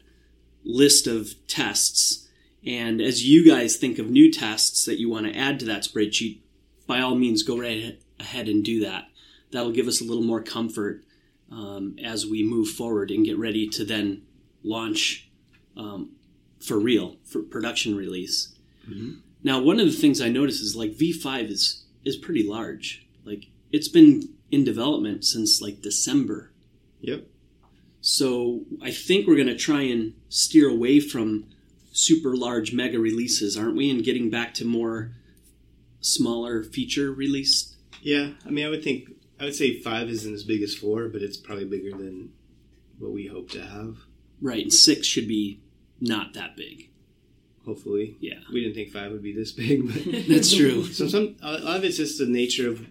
list 0.67 1.07
of 1.07 1.35
tests. 1.47 2.27
And 2.65 3.01
as 3.01 3.25
you 3.25 3.45
guys 3.45 3.77
think 3.77 3.97
of 3.97 4.09
new 4.09 4.31
tests 4.31 4.85
that 4.85 4.99
you 4.99 5.09
want 5.09 5.25
to 5.25 5.37
add 5.37 5.59
to 5.59 5.65
that 5.65 5.83
spreadsheet, 5.83 6.39
by 6.85 6.99
all 6.99 7.15
means, 7.15 7.43
go 7.43 7.57
right 7.57 7.99
ahead 8.19 8.47
and 8.47 8.63
do 8.63 8.81
that. 8.81 9.05
That'll 9.51 9.71
give 9.71 9.87
us 9.87 10.01
a 10.01 10.03
little 10.03 10.23
more 10.23 10.41
comfort 10.41 11.03
um, 11.51 11.95
as 12.03 12.25
we 12.25 12.43
move 12.43 12.69
forward 12.69 13.11
and 13.11 13.25
get 13.25 13.37
ready 13.37 13.67
to 13.69 13.85
then 13.85 14.23
launch 14.63 15.29
um, 15.77 16.11
for 16.59 16.79
real 16.79 17.17
for 17.23 17.41
production 17.41 17.95
release. 17.95 18.55
Mm-hmm. 18.89 19.19
Now, 19.43 19.61
one 19.61 19.79
of 19.79 19.85
the 19.85 19.93
things 19.93 20.19
I 20.19 20.29
notice 20.29 20.59
is 20.59 20.75
like 20.75 20.91
V5 20.91 21.49
is 21.49 21.85
is 22.03 22.17
pretty 22.17 22.43
large. 22.43 23.05
Like 23.23 23.45
it's 23.71 23.87
been 23.87 24.33
in 24.51 24.63
development 24.63 25.25
since 25.25 25.61
like 25.61 25.81
December. 25.81 26.51
Yep. 27.01 27.27
So 28.07 28.61
I 28.81 28.91
think 28.91 29.27
we're 29.27 29.35
going 29.35 29.49
to 29.49 29.57
try 29.57 29.81
and 29.81 30.13
steer 30.29 30.69
away 30.69 31.01
from 31.01 31.43
super 31.91 32.37
large 32.37 32.71
mega 32.71 32.97
releases, 32.99 33.57
aren't 33.57 33.75
we? 33.75 33.91
And 33.91 34.01
getting 34.01 34.29
back 34.29 34.53
to 34.55 34.65
more 34.65 35.11
smaller 35.99 36.63
feature 36.63 37.11
release. 37.11 37.75
Yeah, 38.01 38.29
I 38.45 38.49
mean, 38.49 38.65
I 38.65 38.69
would 38.69 38.81
think 38.81 39.09
I 39.41 39.43
would 39.43 39.55
say 39.55 39.81
five 39.81 40.07
isn't 40.07 40.33
as 40.33 40.45
big 40.45 40.61
as 40.61 40.73
four, 40.73 41.09
but 41.09 41.21
it's 41.21 41.35
probably 41.35 41.65
bigger 41.65 41.91
than 41.91 42.31
what 42.97 43.11
we 43.11 43.27
hope 43.27 43.49
to 43.51 43.61
have. 43.61 43.97
Right, 44.41 44.63
and 44.63 44.73
six 44.73 45.05
should 45.05 45.27
be 45.27 45.59
not 45.99 46.33
that 46.33 46.55
big. 46.55 46.89
Hopefully, 47.65 48.15
yeah. 48.21 48.39
We 48.53 48.61
didn't 48.61 48.75
think 48.75 48.93
five 48.93 49.11
would 49.11 49.21
be 49.21 49.33
this 49.33 49.51
big, 49.51 49.85
but 49.85 50.05
that's 50.29 50.55
true. 50.55 50.85
So 50.85 51.09
some 51.09 51.35
a 51.41 51.57
lot 51.57 51.75
of 51.75 51.83
it's 51.83 51.97
just 51.97 52.19
the 52.19 52.25
nature 52.25 52.69
of 52.69 52.87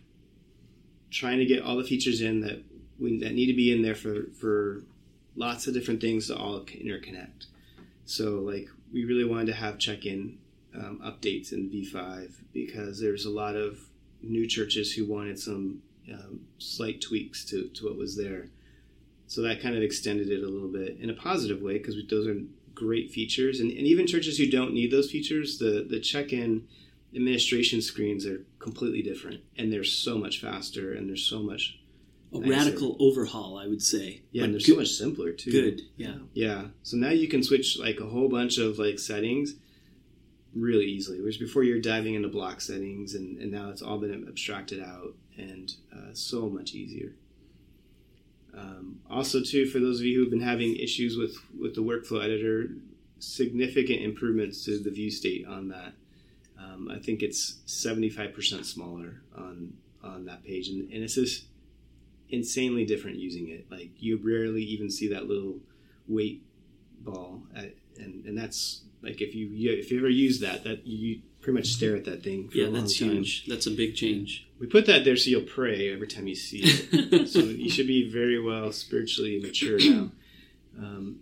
trying 1.10 1.38
to 1.38 1.46
get 1.46 1.62
all 1.62 1.78
the 1.78 1.84
features 1.84 2.20
in 2.20 2.42
that 2.42 2.62
we 2.98 3.18
that 3.20 3.32
need 3.32 3.46
to 3.46 3.56
be 3.56 3.72
in 3.72 3.80
there 3.80 3.94
for 3.94 4.26
for 4.38 4.82
lots 5.36 5.66
of 5.66 5.74
different 5.74 6.00
things 6.00 6.26
to 6.26 6.36
all 6.36 6.60
interconnect. 6.60 7.46
So 8.04 8.40
like 8.40 8.68
we 8.92 9.04
really 9.04 9.24
wanted 9.24 9.46
to 9.46 9.54
have 9.54 9.78
check-in 9.78 10.38
um, 10.74 11.00
updates 11.04 11.52
in 11.52 11.70
V5 11.70 12.32
because 12.52 13.00
there's 13.00 13.24
a 13.24 13.30
lot 13.30 13.56
of 13.56 13.78
new 14.22 14.46
churches 14.46 14.92
who 14.92 15.04
wanted 15.04 15.38
some 15.38 15.82
um, 16.12 16.40
slight 16.58 17.00
tweaks 17.00 17.44
to, 17.46 17.68
to 17.68 17.86
what 17.86 17.96
was 17.96 18.16
there. 18.16 18.48
So 19.26 19.42
that 19.42 19.60
kind 19.60 19.76
of 19.76 19.82
extended 19.82 20.30
it 20.30 20.42
a 20.42 20.48
little 20.48 20.68
bit 20.68 20.98
in 21.00 21.10
a 21.10 21.14
positive 21.14 21.62
way 21.62 21.78
because 21.78 21.96
those 22.08 22.26
are 22.26 22.36
great 22.74 23.10
features. 23.10 23.60
And, 23.60 23.70
and 23.70 23.80
even 23.80 24.06
churches 24.06 24.38
who 24.38 24.48
don't 24.48 24.72
need 24.72 24.90
those 24.90 25.10
features, 25.10 25.58
the, 25.58 25.86
the 25.88 26.00
check 26.00 26.32
in 26.32 26.66
administration 27.14 27.80
screens 27.80 28.26
are 28.26 28.44
completely 28.58 29.02
different 29.02 29.40
and 29.56 29.72
they're 29.72 29.84
so 29.84 30.18
much 30.18 30.40
faster 30.40 30.92
and 30.92 31.08
they're 31.08 31.16
so 31.16 31.40
much 31.40 31.78
a 32.32 32.38
nicer. 32.38 32.50
radical 32.50 32.96
overhaul, 32.98 33.58
I 33.58 33.66
would 33.66 33.82
say. 33.82 34.22
Yeah, 34.32 34.44
and 34.44 34.54
they're 34.54 34.60
good. 34.60 34.66
so 34.66 34.76
much 34.76 34.90
simpler 34.90 35.32
too. 35.32 35.50
Good, 35.50 35.82
yeah, 35.96 36.16
yeah. 36.34 36.64
So 36.82 36.96
now 36.96 37.10
you 37.10 37.28
can 37.28 37.42
switch 37.42 37.78
like 37.78 38.00
a 38.00 38.06
whole 38.06 38.28
bunch 38.28 38.58
of 38.58 38.78
like 38.78 38.98
settings 38.98 39.54
really 40.54 40.86
easily. 40.86 41.20
Whereas 41.20 41.36
before 41.36 41.62
you're 41.62 41.80
diving 41.80 42.14
into 42.14 42.28
block 42.28 42.60
settings, 42.60 43.14
and, 43.14 43.38
and 43.38 43.52
now 43.52 43.70
it's 43.70 43.82
all 43.82 43.98
been 43.98 44.26
abstracted 44.26 44.82
out 44.82 45.14
and 45.36 45.72
uh, 45.92 46.12
so 46.14 46.48
much 46.48 46.72
easier. 46.72 47.12
Um, 48.56 49.00
also, 49.10 49.42
too, 49.42 49.66
for 49.66 49.80
those 49.80 50.00
of 50.00 50.06
you 50.06 50.18
who've 50.18 50.30
been 50.30 50.40
having 50.40 50.76
issues 50.76 51.16
with 51.16 51.36
with 51.58 51.74
the 51.74 51.82
workflow 51.82 52.24
editor, 52.24 52.70
significant 53.18 54.02
improvements 54.02 54.64
to 54.64 54.78
the 54.78 54.90
view 54.90 55.10
state 55.10 55.46
on 55.46 55.68
that. 55.68 55.92
Um, 56.58 56.90
I 56.90 56.98
think 56.98 57.22
it's 57.22 57.58
75% 57.66 58.64
smaller 58.64 59.20
on 59.36 59.74
on 60.02 60.24
that 60.26 60.44
page, 60.44 60.68
and, 60.68 60.90
and 60.90 61.02
it's 61.02 61.14
just 61.14 61.44
insanely 62.30 62.84
different 62.84 63.18
using 63.18 63.48
it. 63.48 63.66
Like 63.70 63.90
you 63.98 64.18
rarely 64.22 64.62
even 64.62 64.90
see 64.90 65.08
that 65.08 65.26
little 65.26 65.60
weight 66.08 66.42
ball, 67.00 67.42
at, 67.54 67.74
and 67.98 68.24
and 68.24 68.36
that's 68.36 68.82
like 69.02 69.20
if 69.20 69.34
you 69.34 69.50
if 69.72 69.90
you 69.90 69.98
ever 69.98 70.08
use 70.08 70.40
that, 70.40 70.64
that 70.64 70.86
you 70.86 71.22
pretty 71.40 71.58
much 71.58 71.68
stare 71.68 71.96
at 71.96 72.04
that 72.04 72.22
thing. 72.22 72.50
yeah, 72.52 72.68
that's 72.70 72.98
time. 72.98 73.10
huge. 73.10 73.46
That's 73.46 73.66
a 73.66 73.70
big 73.70 73.94
change. 73.94 74.48
We 74.58 74.66
put 74.66 74.86
that 74.86 75.04
there 75.04 75.16
so 75.16 75.30
you'll 75.30 75.42
pray 75.42 75.92
every 75.92 76.08
time 76.08 76.26
you 76.26 76.34
see 76.34 76.62
it. 76.64 77.28
so 77.28 77.40
you 77.40 77.70
should 77.70 77.86
be 77.86 78.10
very 78.10 78.40
well 78.40 78.72
spiritually 78.72 79.38
mature 79.40 79.78
now. 79.78 80.10
Um, 80.78 81.20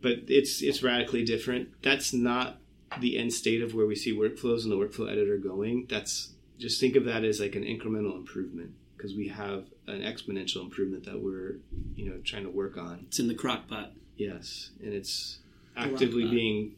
but 0.00 0.18
it's 0.28 0.62
it's 0.62 0.82
radically 0.82 1.24
different. 1.24 1.70
That's 1.82 2.12
not 2.12 2.58
the 3.00 3.18
end 3.18 3.32
state 3.32 3.62
of 3.62 3.74
where 3.74 3.86
we 3.86 3.96
see 3.96 4.14
workflows 4.14 4.64
and 4.64 4.72
the 4.72 4.76
workflow 4.76 5.10
editor 5.10 5.38
going. 5.38 5.86
That's 5.88 6.32
just 6.58 6.78
think 6.78 6.94
of 6.94 7.04
that 7.06 7.24
as 7.24 7.40
like 7.40 7.56
an 7.56 7.64
incremental 7.64 8.14
improvement 8.14 8.72
because 9.02 9.16
we 9.16 9.28
have 9.28 9.64
an 9.88 10.00
exponential 10.00 10.62
improvement 10.62 11.04
that 11.04 11.20
we're 11.20 11.56
you 11.96 12.08
know 12.08 12.18
trying 12.24 12.44
to 12.44 12.50
work 12.50 12.76
on. 12.76 13.04
It's 13.08 13.18
in 13.18 13.26
the 13.26 13.34
crock 13.34 13.68
pot. 13.68 13.92
Yes, 14.16 14.70
and 14.80 14.92
it's 14.92 15.38
actively 15.76 16.28
being 16.28 16.76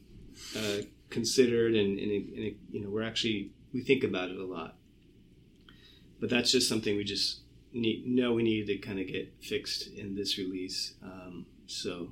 uh, 0.57 0.83
considered, 1.09 1.75
and, 1.75 1.99
and, 1.99 2.11
it, 2.11 2.23
and 2.35 2.43
it, 2.45 2.55
you 2.71 2.81
know 2.81 2.89
we're 2.89 3.03
actually 3.03 3.51
we 3.73 3.81
think 3.81 4.03
about 4.03 4.29
it 4.29 4.37
a 4.37 4.45
lot. 4.45 4.75
But 6.19 6.29
that's 6.29 6.51
just 6.51 6.67
something 6.67 6.95
we 6.95 7.03
just 7.03 7.41
need 7.73 8.07
know 8.07 8.33
we 8.33 8.43
needed 8.43 8.67
to 8.67 8.77
kind 8.87 8.99
of 8.99 9.07
get 9.07 9.31
fixed 9.41 9.87
in 9.87 10.15
this 10.15 10.39
release. 10.39 10.93
Um, 11.03 11.45
so, 11.67 12.09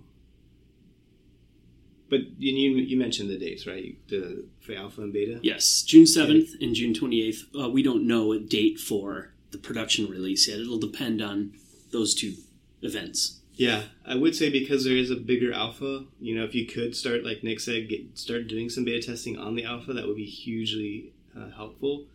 but 2.09 2.19
you, 2.37 2.75
you 2.75 2.99
mentioned 2.99 3.31
the 3.31 3.39
dates, 3.39 3.65
right? 3.65 3.97
The 4.09 4.45
for 4.61 4.73
alpha 4.73 5.01
and 5.01 5.11
beta. 5.11 5.39
Yes, 5.41 5.81
June 5.81 6.05
seventh 6.05 6.49
and 6.61 6.75
June 6.75 6.93
twenty 6.93 7.27
eighth. 7.27 7.45
Uh, 7.59 7.69
we 7.69 7.81
don't 7.81 8.05
know 8.05 8.31
a 8.31 8.39
date 8.39 8.79
for 8.79 9.32
the 9.53 9.57
production 9.57 10.09
release 10.09 10.49
yet. 10.49 10.59
It'll 10.59 10.79
depend 10.79 11.21
on 11.21 11.53
those 11.91 12.13
two 12.13 12.33
events. 12.81 13.39
Yeah, 13.55 13.83
I 14.05 14.15
would 14.15 14.35
say 14.35 14.49
because 14.49 14.83
there 14.83 14.97
is 14.97 15.11
a 15.11 15.15
bigger 15.15 15.53
alpha, 15.53 16.05
you 16.19 16.35
know, 16.35 16.43
if 16.43 16.55
you 16.55 16.65
could 16.65 16.95
start, 16.95 17.23
like 17.23 17.43
Nick 17.43 17.59
said, 17.59 17.87
get, 17.87 18.17
start 18.17 18.47
doing 18.47 18.69
some 18.69 18.83
beta 18.83 19.07
testing 19.07 19.37
on 19.37 19.55
the 19.55 19.63
alpha, 19.63 19.93
that 19.93 20.07
would 20.07 20.15
be 20.15 20.25
hugely 20.25 21.13
uh, 21.37 21.51
helpful. 21.51 22.05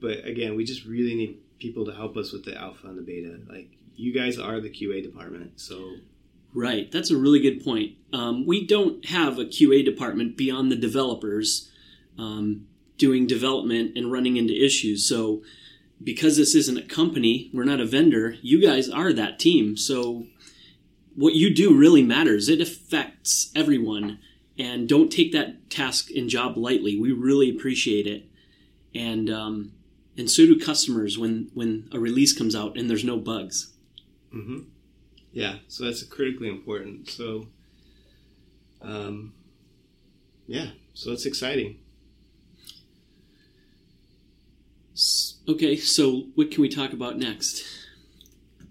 But 0.00 0.24
again, 0.26 0.56
we 0.56 0.64
just 0.64 0.84
really 0.84 1.14
need 1.14 1.38
people 1.60 1.84
to 1.84 1.94
help 1.94 2.16
us 2.16 2.32
with 2.32 2.44
the 2.44 2.56
alpha 2.56 2.88
and 2.88 2.98
the 2.98 3.02
beta. 3.02 3.38
Like, 3.48 3.70
you 3.94 4.12
guys 4.12 4.38
are 4.38 4.60
the 4.60 4.70
QA 4.70 5.02
department, 5.02 5.60
so. 5.60 5.94
Right, 6.52 6.90
that's 6.90 7.12
a 7.12 7.16
really 7.16 7.40
good 7.40 7.62
point. 7.62 7.96
Um, 8.12 8.44
we 8.44 8.66
don't 8.66 9.04
have 9.06 9.38
a 9.38 9.44
QA 9.44 9.84
department 9.84 10.36
beyond 10.36 10.72
the 10.72 10.76
developers 10.76 11.70
um, 12.18 12.66
doing 12.98 13.28
development 13.28 13.96
and 13.96 14.10
running 14.10 14.36
into 14.36 14.52
issues. 14.52 15.08
So, 15.08 15.42
because 16.02 16.36
this 16.36 16.54
isn't 16.54 16.78
a 16.78 16.82
company, 16.82 17.50
we're 17.52 17.64
not 17.64 17.80
a 17.80 17.86
vendor, 17.86 18.36
you 18.42 18.60
guys 18.60 18.88
are 18.88 19.12
that 19.12 19.38
team. 19.38 19.76
So, 19.76 20.26
what 21.14 21.34
you 21.34 21.52
do 21.52 21.76
really 21.76 22.02
matters. 22.02 22.48
It 22.48 22.60
affects 22.60 23.50
everyone. 23.54 24.18
And 24.58 24.88
don't 24.88 25.10
take 25.10 25.32
that 25.32 25.70
task 25.70 26.10
and 26.10 26.28
job 26.28 26.56
lightly. 26.56 26.98
We 26.98 27.12
really 27.12 27.50
appreciate 27.50 28.06
it. 28.06 28.26
And 28.94 29.30
um, 29.30 29.72
and 30.16 30.30
so 30.30 30.44
do 30.44 30.58
customers 30.58 31.18
when 31.18 31.50
when 31.54 31.88
a 31.92 31.98
release 31.98 32.36
comes 32.36 32.54
out 32.54 32.76
and 32.76 32.88
there's 32.88 33.04
no 33.04 33.16
bugs. 33.16 33.72
Mm-hmm. 34.34 34.60
Yeah, 35.32 35.56
so 35.68 35.84
that's 35.84 36.02
critically 36.02 36.48
important. 36.48 37.08
So, 37.08 37.46
um, 38.82 39.32
yeah, 40.46 40.70
so 40.92 41.12
it's 41.12 41.24
exciting. 41.24 41.78
Okay, 45.50 45.76
so 45.76 46.26
what 46.36 46.52
can 46.52 46.62
we 46.62 46.68
talk 46.68 46.92
about 46.92 47.18
next? 47.18 47.64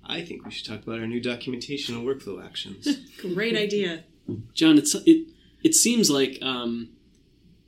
I 0.05 0.21
think 0.21 0.45
we 0.45 0.51
should 0.51 0.65
talk 0.65 0.81
about 0.81 0.99
our 0.99 1.07
new 1.07 1.19
documentation 1.19 1.93
and 1.93 2.07
workflow 2.07 2.43
actions. 2.43 2.87
Great 3.21 3.57
idea, 3.57 4.05
John. 4.53 4.77
It's 4.77 4.95
it. 4.95 5.27
It 5.61 5.75
seems 5.75 6.09
like 6.09 6.39
um, 6.41 6.87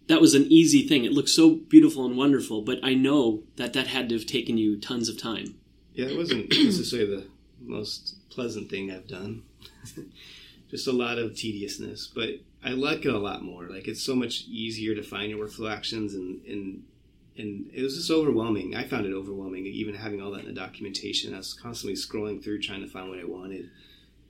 that 0.08 0.22
was 0.22 0.34
an 0.34 0.44
easy 0.44 0.88
thing. 0.88 1.04
It 1.04 1.12
looks 1.12 1.34
so 1.34 1.56
beautiful 1.56 2.06
and 2.06 2.16
wonderful, 2.16 2.62
but 2.62 2.80
I 2.82 2.94
know 2.94 3.44
that 3.58 3.74
that 3.74 3.88
had 3.88 4.08
to 4.10 4.16
have 4.16 4.26
taken 4.26 4.58
you 4.58 4.80
tons 4.80 5.10
of 5.10 5.22
time. 5.22 5.56
Yeah, 5.94 6.06
it 6.06 6.18
wasn't 6.18 6.50
necessarily 6.64 7.18
the 7.18 7.28
most 7.60 8.16
pleasant 8.30 8.70
thing 8.70 8.92
I've 8.92 9.10
done. 9.10 9.44
Just 10.70 10.88
a 10.88 10.94
lot 10.94 11.18
of 11.18 11.36
tediousness, 11.36 12.08
but 12.08 12.30
I 12.64 12.70
like 12.70 13.04
it 13.04 13.14
a 13.14 13.20
lot 13.20 13.44
more. 13.44 13.68
Like 13.68 13.90
it's 13.90 14.02
so 14.02 14.16
much 14.16 14.46
easier 14.48 14.96
to 14.96 15.04
find 15.04 15.30
your 15.30 15.46
workflow 15.46 15.70
actions 15.70 16.14
and, 16.14 16.42
and 16.46 16.84
and 17.42 17.70
it 17.74 17.82
was 17.82 17.96
just 17.96 18.12
overwhelming. 18.12 18.76
I 18.76 18.84
found 18.84 19.06
it 19.06 19.14
overwhelming, 19.14 19.66
even 19.66 19.96
having 19.96 20.22
all 20.22 20.32
that 20.32 20.42
in 20.42 20.46
the 20.46 20.54
documentation. 20.54 21.34
I 21.34 21.38
was 21.38 21.54
constantly 21.54 21.96
scrolling 21.96 22.44
through 22.44 22.62
trying 22.62 22.82
to 22.82 22.88
find 22.88 23.10
what 23.10 23.20
I 23.20 23.26
wanted. 23.26 23.70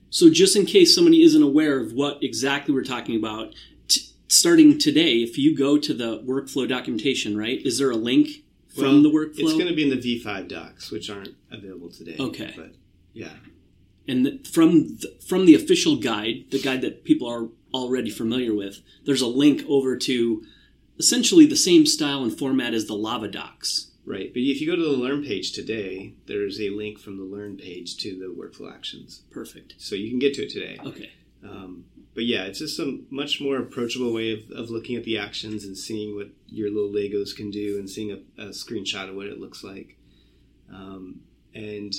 So, 0.10 0.30
just 0.30 0.56
in 0.56 0.66
case 0.66 0.96
somebody 0.96 1.22
isn't 1.24 1.42
aware 1.42 1.80
of 1.80 1.94
what 1.94 2.24
exactly 2.24 2.74
we're 2.74 2.84
talking 2.84 3.16
about, 3.16 3.54
t- 3.88 4.10
starting 4.28 4.78
today, 4.78 5.18
if 5.18 5.38
you 5.38 5.56
go 5.56 5.78
to 5.78 5.94
the 5.94 6.20
workflow 6.20 6.68
documentation, 6.68 7.38
right, 7.38 7.62
is 7.66 7.78
there 7.78 7.92
a 7.92 7.96
link 7.96 8.44
from 8.74 8.84
well, 8.84 9.04
the 9.04 9.10
workflow? 9.10 9.40
It's 9.40 9.54
going 9.54 9.68
to 9.68 9.76
be 9.76 9.84
in 9.84 9.90
the 9.90 10.22
V5 10.24 10.48
docs, 10.48 10.92
which 10.92 11.10
aren't 11.10 11.36
available 11.52 11.90
today. 11.90 12.16
Okay. 12.20 12.54
But 12.56 12.74
yeah. 13.14 13.34
and 14.08 14.26
th- 14.26 14.48
from 14.48 14.98
the, 14.98 15.18
from 15.26 15.46
the 15.46 15.56
official 15.56 15.98
guide, 15.98 16.46
the 16.52 16.62
guide 16.62 16.82
that 16.82 17.04
people 17.04 17.28
are 17.28 17.48
already 17.74 18.10
familiar 18.10 18.54
with, 18.54 18.82
there's 19.06 19.22
a 19.22 19.28
link 19.28 19.64
over 19.68 19.96
to 19.96 20.44
essentially 21.02 21.48
the 21.48 21.56
same 21.56 21.88
style 21.88 22.24
and 22.24 22.38
format 22.38 22.76
as 22.76 22.86
the 22.86 22.94
Lava 22.94 23.28
Docs. 23.28 23.88
Right, 24.06 24.32
but 24.34 24.42
if 24.42 24.62
you 24.62 24.68
go 24.68 24.76
to 24.76 24.82
the 24.82 24.98
Learn 24.98 25.24
page 25.24 25.52
today, 25.52 26.14
there's 26.28 26.60
a 26.60 26.70
link 26.70 27.00
from 27.00 27.18
the 27.18 27.24
Learn 27.24 27.58
page 27.58 27.98
to 27.98 28.18
the 28.18 28.34
workflow 28.34 28.74
actions, 28.74 29.24
Perfect. 29.32 29.76
so 29.78 29.96
you 29.96 30.10
can 30.10 30.20
get 30.20 30.34
to 30.36 30.44
it 30.44 30.50
today. 30.50 30.80
Okay. 30.84 31.12
Um, 31.44 31.86
but 32.14 32.26
yeah, 32.26 32.44
it's 32.44 32.60
just 32.60 32.80
a 32.80 33.00
much 33.10 33.40
more 33.42 33.58
approachable 33.58 34.14
way 34.14 34.34
of, 34.34 34.50
of 34.52 34.70
looking 34.70 34.96
at 34.96 35.04
the 35.04 35.18
actions 35.18 35.66
and 35.66 35.78
seeing 35.78 36.16
what 36.16 36.30
your 36.48 36.70
little 36.70 36.90
Legos 36.90 37.36
can 37.36 37.52
do 37.52 37.78
and 37.78 37.90
seeing 37.90 38.12
a, 38.12 38.42
a 38.42 38.50
screenshot 38.50 39.10
of 39.10 39.16
what 39.16 39.28
it 39.28 39.40
looks 39.40 39.64
like. 39.64 39.98
Um, 40.72 41.22
and 41.54 41.94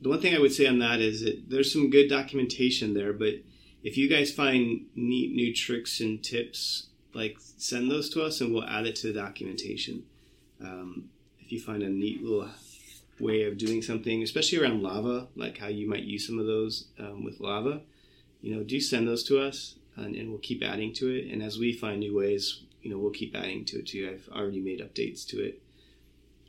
the 0.00 0.08
one 0.10 0.20
thing 0.20 0.34
I 0.34 0.38
would 0.38 0.52
say 0.52 0.66
on 0.66 0.78
that 0.78 1.00
is 1.00 1.22
that 1.22 1.48
there's 1.48 1.72
some 1.72 1.90
good 1.90 2.08
documentation 2.08 2.94
there, 2.94 3.12
but 3.12 3.34
if 3.82 3.96
you 3.96 4.08
guys 4.08 4.32
find 4.32 4.86
neat 4.94 5.34
new 5.34 5.54
tricks 5.54 6.00
and 6.00 6.22
tips, 6.22 6.87
like 7.14 7.36
send 7.40 7.90
those 7.90 8.08
to 8.10 8.22
us 8.22 8.40
and 8.40 8.52
we'll 8.52 8.64
add 8.64 8.86
it 8.86 8.96
to 8.96 9.06
the 9.08 9.18
documentation. 9.18 10.04
Um, 10.60 11.08
if 11.40 11.52
you 11.52 11.60
find 11.60 11.82
a 11.82 11.88
neat 11.88 12.22
little 12.22 12.48
way 13.18 13.44
of 13.44 13.58
doing 13.58 13.82
something, 13.82 14.22
especially 14.22 14.58
around 14.58 14.82
lava, 14.82 15.28
like 15.34 15.58
how 15.58 15.68
you 15.68 15.88
might 15.88 16.04
use 16.04 16.26
some 16.26 16.38
of 16.38 16.46
those 16.46 16.86
um, 16.98 17.24
with 17.24 17.40
lava, 17.40 17.80
you 18.40 18.54
know, 18.54 18.62
do 18.62 18.80
send 18.80 19.08
those 19.08 19.24
to 19.24 19.40
us 19.40 19.76
and, 19.96 20.14
and 20.14 20.30
we'll 20.30 20.38
keep 20.38 20.62
adding 20.62 20.92
to 20.94 21.08
it. 21.08 21.32
And 21.32 21.42
as 21.42 21.58
we 21.58 21.72
find 21.72 22.00
new 22.00 22.16
ways, 22.16 22.62
you 22.82 22.90
know, 22.90 22.98
we'll 22.98 23.10
keep 23.10 23.34
adding 23.34 23.64
to 23.66 23.78
it 23.78 23.86
too. 23.86 24.10
I've 24.12 24.28
already 24.34 24.60
made 24.60 24.80
updates 24.80 25.26
to 25.28 25.42
it. 25.42 25.60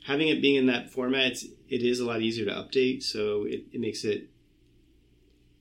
Having 0.06 0.30
it 0.30 0.42
being 0.42 0.56
in 0.56 0.68
that 0.68 0.90
format, 0.90 1.32
it's, 1.32 1.44
it 1.70 1.84
is 1.84 2.00
a 2.00 2.06
lot 2.06 2.22
easier 2.22 2.46
to 2.46 2.52
update, 2.52 3.04
so 3.04 3.44
it, 3.44 3.66
it 3.74 3.82
makes 3.82 4.04
it 4.04 4.30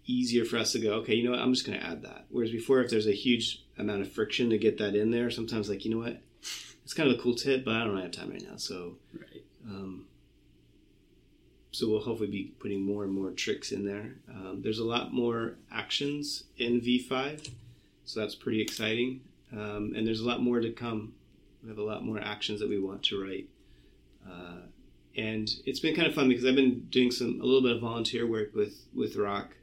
easier 0.09 0.45
for 0.45 0.57
us 0.57 0.73
to 0.73 0.79
go, 0.81 0.95
okay, 0.95 1.15
you 1.15 1.25
know 1.25 1.31
what, 1.33 1.41
I'm 1.41 1.53
just 1.53 1.67
going 1.67 1.79
to 1.79 1.87
add 1.87 2.03
that. 2.03 2.25
Whereas 2.31 2.51
before, 2.51 2.81
if 2.81 2.91
there's 2.91 3.07
a 3.07 3.13
huge 3.13 3.63
amount 3.77 4.01
of 4.03 4.11
friction 4.11 4.51
to 4.51 4.59
get 4.59 4.79
that 4.79 4.95
in 4.97 5.11
there, 5.11 5.31
sometimes 5.31 5.69
like, 5.69 5.85
you 5.85 5.91
know 5.93 5.99
what, 5.99 6.21
it's 6.85 6.95
kind 6.95 7.11
of 7.11 7.19
a 7.19 7.23
cool 7.23 7.35
tip, 7.35 7.65
but 7.65 7.75
I 7.75 7.85
don't 7.85 8.01
have 8.01 8.11
time 8.11 8.31
right 8.31 8.43
now. 8.43 8.57
So, 8.57 8.97
Right. 9.13 9.45
um, 9.69 10.07
so 11.71 11.89
we'll 11.89 12.01
hopefully 12.01 12.31
be 12.31 12.55
putting 12.59 12.83
more 12.83 13.05
and 13.05 13.13
more 13.13 13.31
tricks 13.31 13.71
in 13.71 13.85
there. 13.85 14.17
Um, 14.29 14.63
there's 14.63 14.79
a 14.79 14.85
lot 14.85 15.13
more 15.13 15.57
actions 15.71 16.45
in 16.57 16.81
V5, 16.81 17.51
so 18.05 18.21
that's 18.21 18.35
pretty 18.35 18.61
exciting. 18.63 19.21
Um, 19.53 19.93
and 19.95 20.07
there's 20.07 20.21
a 20.21 20.27
lot 20.27 20.43
more 20.43 20.61
to 20.61 20.71
come. 20.73 21.13
We 21.63 21.69
have 21.69 21.79
a 21.79 21.83
lot 21.83 22.05
more 22.05 22.19
actions 22.21 22.61
that 22.61 22.69
we 22.69 22.79
want 22.79 23.03
to 23.05 23.23
write. 23.23 23.49
Uh, 24.29 24.63
and 25.17 25.51
it's 25.67 25.81
been 25.81 25.95
kind 25.95 26.07
of 26.07 26.15
fun 26.15 26.29
because 26.29 26.45
I've 26.45 26.55
been 26.55 26.87
doing 26.91 27.11
some 27.11 27.41
a 27.41 27.45
little 27.45 27.63
bit 27.63 27.73
of 27.73 27.81
volunteer 27.81 28.27
work 28.27 28.55
with 28.55 28.87
with 28.95 29.17
Rock, 29.17 29.57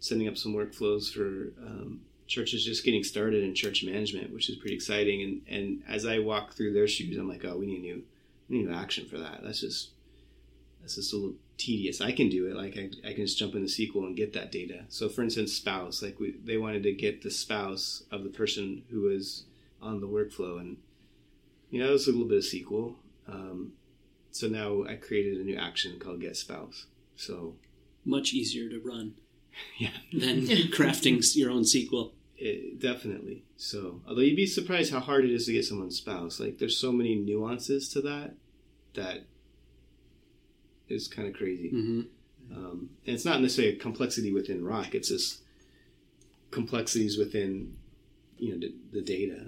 setting 0.00 0.26
up 0.26 0.36
some 0.36 0.54
workflows 0.54 1.12
for 1.12 1.52
um, 1.64 2.00
churches 2.26 2.64
just 2.64 2.84
getting 2.84 3.04
started 3.04 3.44
in 3.44 3.54
church 3.54 3.84
management, 3.84 4.32
which 4.32 4.48
is 4.48 4.56
pretty 4.56 4.74
exciting. 4.74 5.22
And 5.22 5.42
and 5.48 5.82
as 5.88 6.06
I 6.06 6.18
walk 6.18 6.54
through 6.54 6.72
their 6.72 6.88
shoes, 6.88 7.16
I'm 7.16 7.28
like, 7.28 7.44
oh, 7.44 7.56
we 7.56 7.66
need 7.66 7.78
a 7.78 7.82
new 7.82 8.02
we 8.48 8.58
need 8.58 8.68
new 8.68 8.74
action 8.74 9.06
for 9.06 9.18
that. 9.18 9.40
That's 9.42 9.60
just 9.60 9.90
that's 10.80 10.96
just 10.96 11.12
a 11.12 11.16
little 11.16 11.36
tedious. 11.58 12.00
I 12.00 12.12
can 12.12 12.28
do 12.28 12.46
it. 12.46 12.56
Like 12.56 12.76
I, 12.76 13.08
I 13.08 13.12
can 13.12 13.26
just 13.26 13.38
jump 13.38 13.54
in 13.54 13.62
the 13.62 13.68
SQL 13.68 14.06
and 14.06 14.16
get 14.16 14.32
that 14.32 14.50
data. 14.50 14.84
So 14.88 15.08
for 15.08 15.22
instance, 15.22 15.52
spouse, 15.52 16.02
like 16.02 16.18
we, 16.18 16.36
they 16.42 16.56
wanted 16.56 16.82
to 16.84 16.92
get 16.92 17.22
the 17.22 17.30
spouse 17.30 18.04
of 18.10 18.24
the 18.24 18.30
person 18.30 18.82
who 18.90 19.02
was 19.02 19.44
on 19.82 20.00
the 20.00 20.08
workflow, 20.08 20.58
and 20.58 20.78
you 21.70 21.80
know, 21.80 21.88
it 21.88 21.92
was 21.92 22.08
a 22.08 22.12
little 22.12 22.26
bit 22.26 22.38
of 22.38 22.44
SQL. 22.44 22.94
Um, 23.28 23.72
so 24.30 24.48
now 24.48 24.84
I 24.84 24.94
created 24.94 25.38
a 25.38 25.44
new 25.44 25.56
action 25.56 25.98
called 25.98 26.20
get 26.20 26.36
spouse. 26.36 26.86
So 27.16 27.54
Much 28.04 28.32
easier 28.32 28.68
to 28.70 28.80
run 28.80 29.14
yeah, 29.78 29.90
than 30.12 30.42
crafting 30.72 31.20
your 31.36 31.50
own 31.50 31.64
sequel. 31.64 32.12
it, 32.36 32.80
definitely. 32.80 33.44
So 33.56 34.00
although 34.08 34.22
you'd 34.22 34.36
be 34.36 34.46
surprised 34.46 34.92
how 34.92 35.00
hard 35.00 35.24
it 35.24 35.30
is 35.32 35.46
to 35.46 35.52
get 35.52 35.64
someone's 35.64 35.96
spouse. 35.98 36.40
Like 36.40 36.58
there's 36.58 36.76
so 36.78 36.92
many 36.92 37.14
nuances 37.16 37.88
to 37.90 38.00
that 38.02 38.34
that 38.94 39.24
is 40.88 41.06
kind 41.08 41.28
of 41.28 41.34
crazy. 41.34 41.68
hmm 41.70 42.00
Um, 42.52 42.90
and 43.06 43.14
it's 43.14 43.24
not 43.24 43.40
necessarily 43.40 43.74
a 43.76 43.78
complexity 43.78 44.32
within 44.32 44.64
Rock. 44.64 44.94
It's 44.94 45.08
just 45.08 45.40
complexities 46.50 47.16
within, 47.18 47.76
you 48.38 48.52
know, 48.52 48.58
the, 48.58 48.74
the 48.92 49.02
data, 49.02 49.46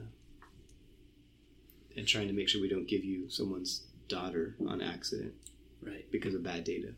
and 1.97 2.07
trying 2.07 2.29
to 2.29 2.33
make 2.35 2.49
sure 2.49 2.61
we 2.61 2.69
don't 2.69 2.87
give 2.89 3.05
you 3.05 3.29
someone's 3.29 3.83
daughter 4.09 4.55
on 4.69 4.81
accident 4.81 5.35
Right. 5.83 6.09
because 6.13 6.35
of 6.35 6.43
bad 6.45 6.63
data. 6.65 6.95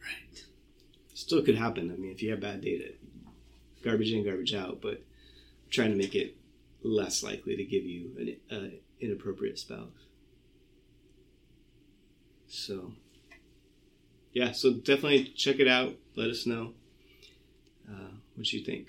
Right. 0.00 0.44
Still 1.14 1.42
could 1.42 1.56
happen. 1.56 1.90
I 1.90 1.96
mean, 1.96 2.10
if 2.10 2.22
you 2.22 2.30
have 2.30 2.40
bad 2.40 2.60
data, 2.60 2.92
garbage 3.82 4.12
in, 4.12 4.24
garbage 4.24 4.54
out. 4.54 4.80
But 4.82 5.02
trying 5.70 5.90
to 5.90 5.96
make 5.96 6.14
it 6.14 6.36
less 6.82 7.22
likely 7.22 7.56
to 7.56 7.64
give 7.64 7.84
you 7.84 8.36
an 8.50 8.56
uh, 8.56 8.76
inappropriate 9.00 9.58
spouse. 9.58 9.88
So, 12.48 12.92
yeah, 14.32 14.52
so 14.52 14.74
definitely 14.74 15.24
check 15.36 15.58
it 15.58 15.68
out. 15.68 15.94
Let 16.16 16.30
us 16.30 16.46
know 16.46 16.72
uh, 17.90 18.10
what 18.34 18.52
you 18.52 18.64
think. 18.64 18.88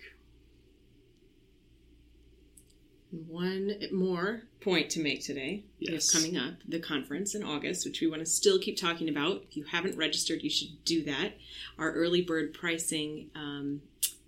One 3.27 3.75
more 3.93 4.41
point 4.59 4.89
to 4.91 4.99
make 4.99 5.23
today. 5.23 5.63
We 5.79 5.93
have 5.93 6.03
coming 6.11 6.37
up 6.37 6.55
the 6.67 6.79
conference 6.79 7.33
in 7.33 7.43
August, 7.43 7.85
which 7.85 8.01
we 8.01 8.07
want 8.07 8.21
to 8.21 8.25
still 8.25 8.59
keep 8.59 8.77
talking 8.77 9.07
about. 9.07 9.43
If 9.49 9.55
you 9.55 9.63
haven't 9.63 9.97
registered, 9.97 10.43
you 10.43 10.49
should 10.49 10.83
do 10.83 11.01
that. 11.03 11.33
Our 11.79 11.93
early 11.93 12.21
bird 12.21 12.53
pricing 12.53 13.29
um, 13.33 13.81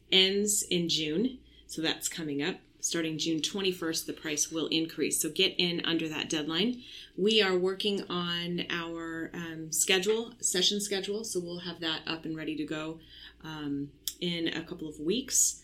ends 0.10 0.64
in 0.64 0.88
June, 0.88 1.40
so 1.66 1.82
that's 1.82 2.08
coming 2.08 2.42
up. 2.42 2.56
Starting 2.80 3.18
June 3.18 3.42
21st, 3.42 4.06
the 4.06 4.14
price 4.14 4.50
will 4.52 4.68
increase. 4.68 5.22
So 5.22 5.30
get 5.30 5.56
in 5.58 5.82
under 5.84 6.08
that 6.08 6.30
deadline. 6.30 6.84
We 7.18 7.42
are 7.42 7.58
working 7.58 8.04
on 8.10 8.66
our 8.70 9.32
um, 9.34 9.72
schedule, 9.74 10.32
session 10.40 10.80
schedule, 10.80 11.26
so 11.26 11.42
we'll 11.42 11.60
have 11.60 11.82
that 11.82 12.02
up 12.08 12.24
and 12.24 12.38
ready 12.38 12.56
to 12.56 12.64
go 12.64 13.00
um, 13.44 13.90
in 14.22 14.48
a 14.48 14.64
couple 14.64 14.88
of 14.88 15.00
weeks. 15.00 15.64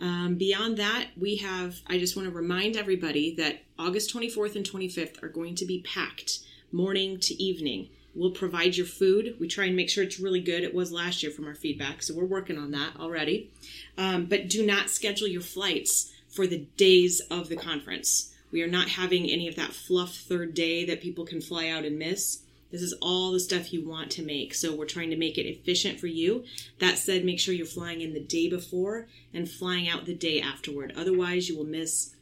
Um, 0.00 0.34
beyond 0.34 0.76
that, 0.78 1.08
we 1.16 1.36
have, 1.36 1.80
I 1.86 1.98
just 1.98 2.16
want 2.16 2.28
to 2.28 2.34
remind 2.34 2.76
everybody 2.76 3.34
that 3.36 3.62
August 3.78 4.14
24th 4.14 4.56
and 4.56 4.68
25th 4.68 5.22
are 5.22 5.28
going 5.28 5.54
to 5.56 5.64
be 5.64 5.80
packed 5.80 6.40
morning 6.72 7.18
to 7.20 7.42
evening. 7.42 7.88
We'll 8.14 8.30
provide 8.30 8.76
your 8.76 8.86
food. 8.86 9.36
We 9.40 9.48
try 9.48 9.66
and 9.66 9.76
make 9.76 9.90
sure 9.90 10.04
it's 10.04 10.20
really 10.20 10.40
good. 10.40 10.62
It 10.62 10.74
was 10.74 10.92
last 10.92 11.22
year 11.22 11.32
from 11.32 11.46
our 11.46 11.54
feedback, 11.54 12.02
so 12.02 12.14
we're 12.14 12.24
working 12.24 12.58
on 12.58 12.70
that 12.72 12.96
already. 12.98 13.50
Um, 13.98 14.26
but 14.26 14.48
do 14.48 14.64
not 14.64 14.90
schedule 14.90 15.26
your 15.26 15.40
flights 15.40 16.12
for 16.28 16.46
the 16.46 16.66
days 16.76 17.20
of 17.30 17.48
the 17.48 17.56
conference. 17.56 18.32
We 18.52 18.62
are 18.62 18.68
not 18.68 18.88
having 18.88 19.28
any 19.28 19.48
of 19.48 19.56
that 19.56 19.72
fluff 19.72 20.14
third 20.14 20.54
day 20.54 20.84
that 20.84 21.00
people 21.00 21.24
can 21.24 21.40
fly 21.40 21.68
out 21.68 21.84
and 21.84 21.98
miss. 21.98 22.42
This 22.74 22.82
is 22.82 22.94
all 23.00 23.30
the 23.30 23.38
stuff 23.38 23.72
you 23.72 23.88
want 23.88 24.10
to 24.10 24.22
make. 24.24 24.52
So 24.52 24.74
we're 24.74 24.84
trying 24.84 25.10
to 25.10 25.16
make 25.16 25.38
it 25.38 25.46
efficient 25.46 26.00
for 26.00 26.08
you. 26.08 26.42
That 26.80 26.98
said, 26.98 27.24
make 27.24 27.38
sure 27.38 27.54
you're 27.54 27.66
flying 27.66 28.00
in 28.00 28.14
the 28.14 28.20
day 28.20 28.50
before 28.50 29.06
and 29.32 29.48
flying 29.48 29.88
out 29.88 30.06
the 30.06 30.14
day 30.14 30.40
afterward. 30.40 30.92
Otherwise, 30.96 31.48
you 31.48 31.56
will 31.56 31.66
miss 31.66 32.16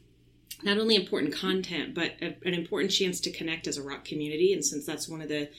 not 0.61 0.77
only 0.77 0.95
important 0.95 1.33
content, 1.33 1.95
but 1.95 2.11
a, 2.21 2.37
an 2.45 2.53
important 2.53 2.91
chance 2.91 3.19
to 3.21 3.31
connect 3.31 3.65
as 3.65 3.79
a 3.79 3.81
rock 3.81 4.05
community. 4.05 4.53
And 4.53 4.63
since 4.63 4.85
that's 4.85 5.09
one 5.09 5.23
of 5.23 5.27
the 5.27 5.49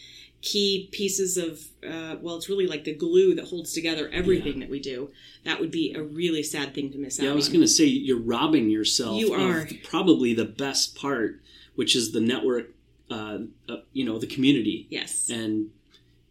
key 0.42 0.88
pieces 0.92 1.36
of, 1.38 1.58
uh, 1.84 2.14
well, 2.20 2.36
it's 2.36 2.48
really 2.48 2.68
like 2.68 2.84
the 2.84 2.94
glue 2.94 3.34
that 3.34 3.46
holds 3.46 3.72
together 3.72 4.08
everything 4.12 4.60
that 4.60 4.70
we 4.70 4.78
do, 4.78 5.10
that 5.42 5.58
would 5.58 5.72
be 5.72 5.92
a 5.92 6.02
really 6.04 6.44
sad 6.44 6.72
thing 6.72 6.92
to 6.92 6.98
miss 6.98 7.18
out 7.18 7.24
Yeah, 7.24 7.32
I 7.32 7.34
was 7.34 7.48
going 7.48 7.62
to 7.62 7.66
say 7.66 7.86
you're 7.86 8.16
robbing 8.16 8.70
yourself. 8.70 9.18
You 9.18 9.34
of 9.34 9.40
are. 9.40 9.68
probably 9.82 10.34
the 10.34 10.44
best 10.44 10.94
part, 10.94 11.40
which 11.74 11.96
is 11.96 12.12
the 12.12 12.20
network. 12.20 12.70
Uh, 13.14 13.38
uh, 13.72 13.76
you 13.92 14.04
know, 14.04 14.18
the 14.18 14.26
community, 14.26 14.86
yes. 14.90 15.30
and 15.30 15.70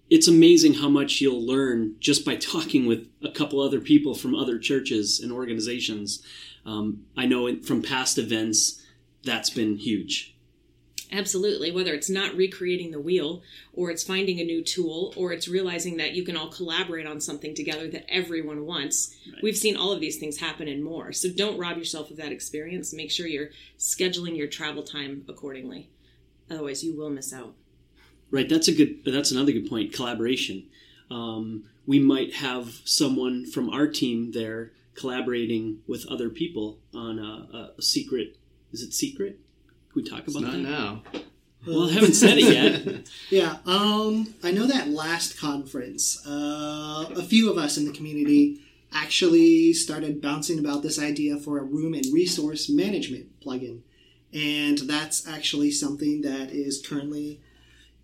it's 0.09 0.27
amazing 0.27 0.73
how 0.73 0.89
much 0.89 1.21
you'll 1.21 1.45
learn 1.53 1.95
just 1.99 2.25
by 2.25 2.35
talking 2.35 2.85
with 2.85 3.07
a 3.23 3.31
couple 3.31 3.61
other 3.61 3.79
people 3.79 4.13
from 4.13 4.35
other 4.35 4.59
churches 4.59 5.19
and 5.23 5.31
organizations. 5.31 6.21
Um, 6.65 7.05
I 7.15 7.25
know 7.25 7.41
from 7.61 7.81
past 7.81 8.17
events 8.17 8.81
that's 9.23 9.49
been 9.49 9.77
huge. 9.77 10.35
Absolutely. 11.11 11.71
Whether 11.71 11.93
it's 11.93 12.09
not 12.09 12.35
recreating 12.35 12.91
the 12.91 12.99
wheel, 12.99 13.43
or 13.71 13.91
it's 13.91 14.03
finding 14.03 14.39
a 14.39 14.43
new 14.43 14.63
tool, 14.63 15.13
or 15.15 15.31
it's 15.31 15.47
realizing 15.47 15.97
that 15.97 16.13
you 16.13 16.23
can 16.23 16.35
all 16.35 16.49
collaborate 16.49 17.07
on 17.07 17.21
something 17.21 17.53
together 17.55 17.87
that 17.89 18.05
everyone 18.09 18.65
wants. 18.65 19.15
Right. 19.31 19.43
We've 19.43 19.57
seen 19.57 19.77
all 19.77 19.91
of 19.91 19.99
these 19.99 20.17
things 20.17 20.37
happen 20.37 20.67
and 20.67 20.83
more. 20.83 21.13
So 21.13 21.29
don't 21.29 21.59
rob 21.59 21.77
yourself 21.77 22.11
of 22.11 22.17
that 22.17 22.31
experience. 22.31 22.93
Make 22.93 23.11
sure 23.11 23.27
you're 23.27 23.51
scheduling 23.77 24.35
your 24.35 24.47
travel 24.47 24.83
time 24.83 25.23
accordingly. 25.29 25.89
Otherwise, 26.49 26.83
you 26.83 26.95
will 26.95 27.09
miss 27.09 27.33
out. 27.33 27.55
Right, 28.31 28.47
that's 28.49 28.67
a 28.67 28.73
good. 28.73 29.03
That's 29.05 29.31
another 29.31 29.51
good 29.51 29.69
point. 29.69 29.93
Collaboration. 29.93 30.67
Um, 31.11 31.65
we 31.85 31.99
might 31.99 32.33
have 32.35 32.79
someone 32.85 33.45
from 33.45 33.69
our 33.69 33.87
team 33.87 34.31
there 34.31 34.71
collaborating 34.95 35.79
with 35.87 36.05
other 36.07 36.29
people 36.29 36.79
on 36.93 37.19
a, 37.19 37.71
a 37.77 37.81
secret. 37.81 38.37
Is 38.71 38.81
it 38.81 38.93
secret? 38.93 39.39
Can 39.91 40.01
we 40.01 40.09
talk 40.09 40.23
It's 40.25 40.35
about 40.35 40.43
not 40.43 40.51
that? 40.53 40.61
now. 40.63 41.01
Well, 41.67 41.89
I 41.89 41.93
haven't 41.93 42.13
said 42.13 42.37
it 42.37 42.53
yet. 42.53 43.07
Yeah, 43.29 43.57
um, 43.65 44.33
I 44.43 44.51
know 44.51 44.67
that 44.67 44.89
last 44.89 45.37
conference, 45.39 46.25
uh, 46.27 47.05
a 47.15 47.23
few 47.23 47.49
of 47.51 47.57
us 47.57 47.77
in 47.77 47.85
the 47.85 47.91
community 47.91 48.59
actually 48.91 49.73
started 49.73 50.21
bouncing 50.21 50.59
about 50.59 50.83
this 50.83 50.99
idea 50.99 51.37
for 51.37 51.57
a 51.59 51.63
room 51.63 51.93
and 51.93 52.05
resource 52.13 52.69
management 52.69 53.39
plugin. 53.41 53.79
And 54.33 54.79
that's 54.79 55.27
actually 55.27 55.71
something 55.71 56.21
that 56.21 56.51
is 56.51 56.85
currently 56.85 57.41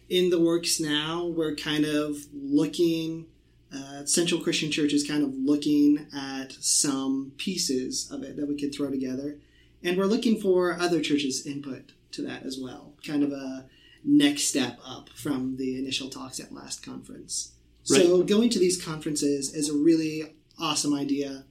in 0.10 0.30
the 0.30 0.39
works 0.39 0.80
now. 0.80 1.26
We're 1.26 1.56
kind 1.56 1.86
of 1.86 2.18
looking, 2.34 3.26
uh, 3.74 4.06
Central 4.06 4.42
Christian 4.42 4.72
Church 4.72 4.94
is 4.94 5.08
kind 5.08 5.24
of 5.24 5.34
looking 5.34 6.08
at 6.15 6.54
some 6.54 7.32
pieces 7.38 8.10
of 8.12 8.24
it 8.24 8.36
that 8.38 8.48
we 8.48 8.60
could 8.60 8.74
throw 8.74 8.89
together. 8.89 9.39
And 9.84 9.98
we're 9.98 10.06
looking 10.06 10.39
for 10.39 10.74
other 10.74 11.02
churches' 11.02 11.46
input 11.46 11.94
to 12.12 12.22
that 12.24 12.44
as 12.44 12.60
well. 12.62 12.94
Kind 13.06 13.24
of 13.24 13.32
a 13.32 13.65
next 14.04 14.44
step 14.44 14.80
up 14.86 15.10
from 15.10 15.58
the 15.58 15.78
initial 15.78 16.10
talks 16.10 16.39
at 16.39 16.54
last 16.54 16.86
conference. 16.86 17.54
Right. 17.89 18.02
So 18.02 18.24
going 18.24 18.50
to 18.52 18.60
these 18.60 18.84
conferences 18.84 19.54
is 19.54 19.70
a 19.70 19.74
really 19.74 20.36
awesome 20.60 20.94
idea 20.94 21.46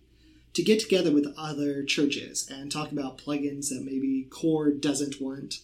to 0.55 0.63
get 0.63 0.81
together 0.81 1.13
with 1.13 1.33
other 1.37 1.85
churches 1.85 2.49
and 2.51 2.71
talk 2.71 2.91
about 2.91 3.19
plugins 3.19 3.69
that 3.69 3.83
maybe 3.85 4.27
Core 4.31 4.71
doesn't 4.71 5.21
want, 5.21 5.61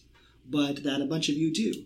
but 0.49 0.83
that 0.83 1.01
a 1.01 1.05
bunch 1.05 1.29
of 1.29 1.35
you 1.35 1.53
do. 1.53 1.85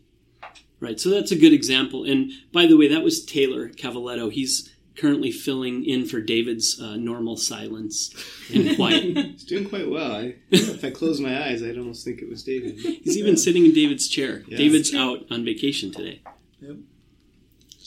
Right. 0.79 0.99
So 0.99 1.09
that's 1.09 1.31
a 1.31 1.37
good 1.37 1.53
example. 1.53 2.03
And 2.03 2.31
by 2.53 2.65
the 2.65 2.77
way, 2.77 2.87
that 2.87 3.03
was 3.03 3.23
Taylor 3.25 3.69
cavalletto 3.69 4.31
He's 4.31 4.73
currently 4.95 5.31
filling 5.31 5.85
in 5.85 6.05
for 6.05 6.19
David's 6.19 6.79
uh, 6.81 6.97
normal 6.97 7.37
silence 7.37 8.13
and 8.53 8.75
quiet. 8.75 9.03
he's 9.15 9.43
doing 9.45 9.67
quite 9.67 9.89
well. 9.89 10.11
I, 10.11 10.35
if 10.51 10.83
I 10.83 10.91
close 10.91 11.21
my 11.21 11.45
eyes, 11.45 11.63
I'd 11.63 11.77
almost 11.77 12.03
think 12.03 12.21
it 12.21 12.29
was 12.29 12.43
David. 12.43 12.79
He's 12.79 13.17
even 13.17 13.37
sitting 13.37 13.65
in 13.65 13.73
David's 13.73 14.07
chair. 14.07 14.43
Yeah. 14.47 14.57
David's 14.57 14.93
out 14.93 15.25
on 15.29 15.45
vacation 15.45 15.91
today. 15.91 16.21
Yep 16.61 16.77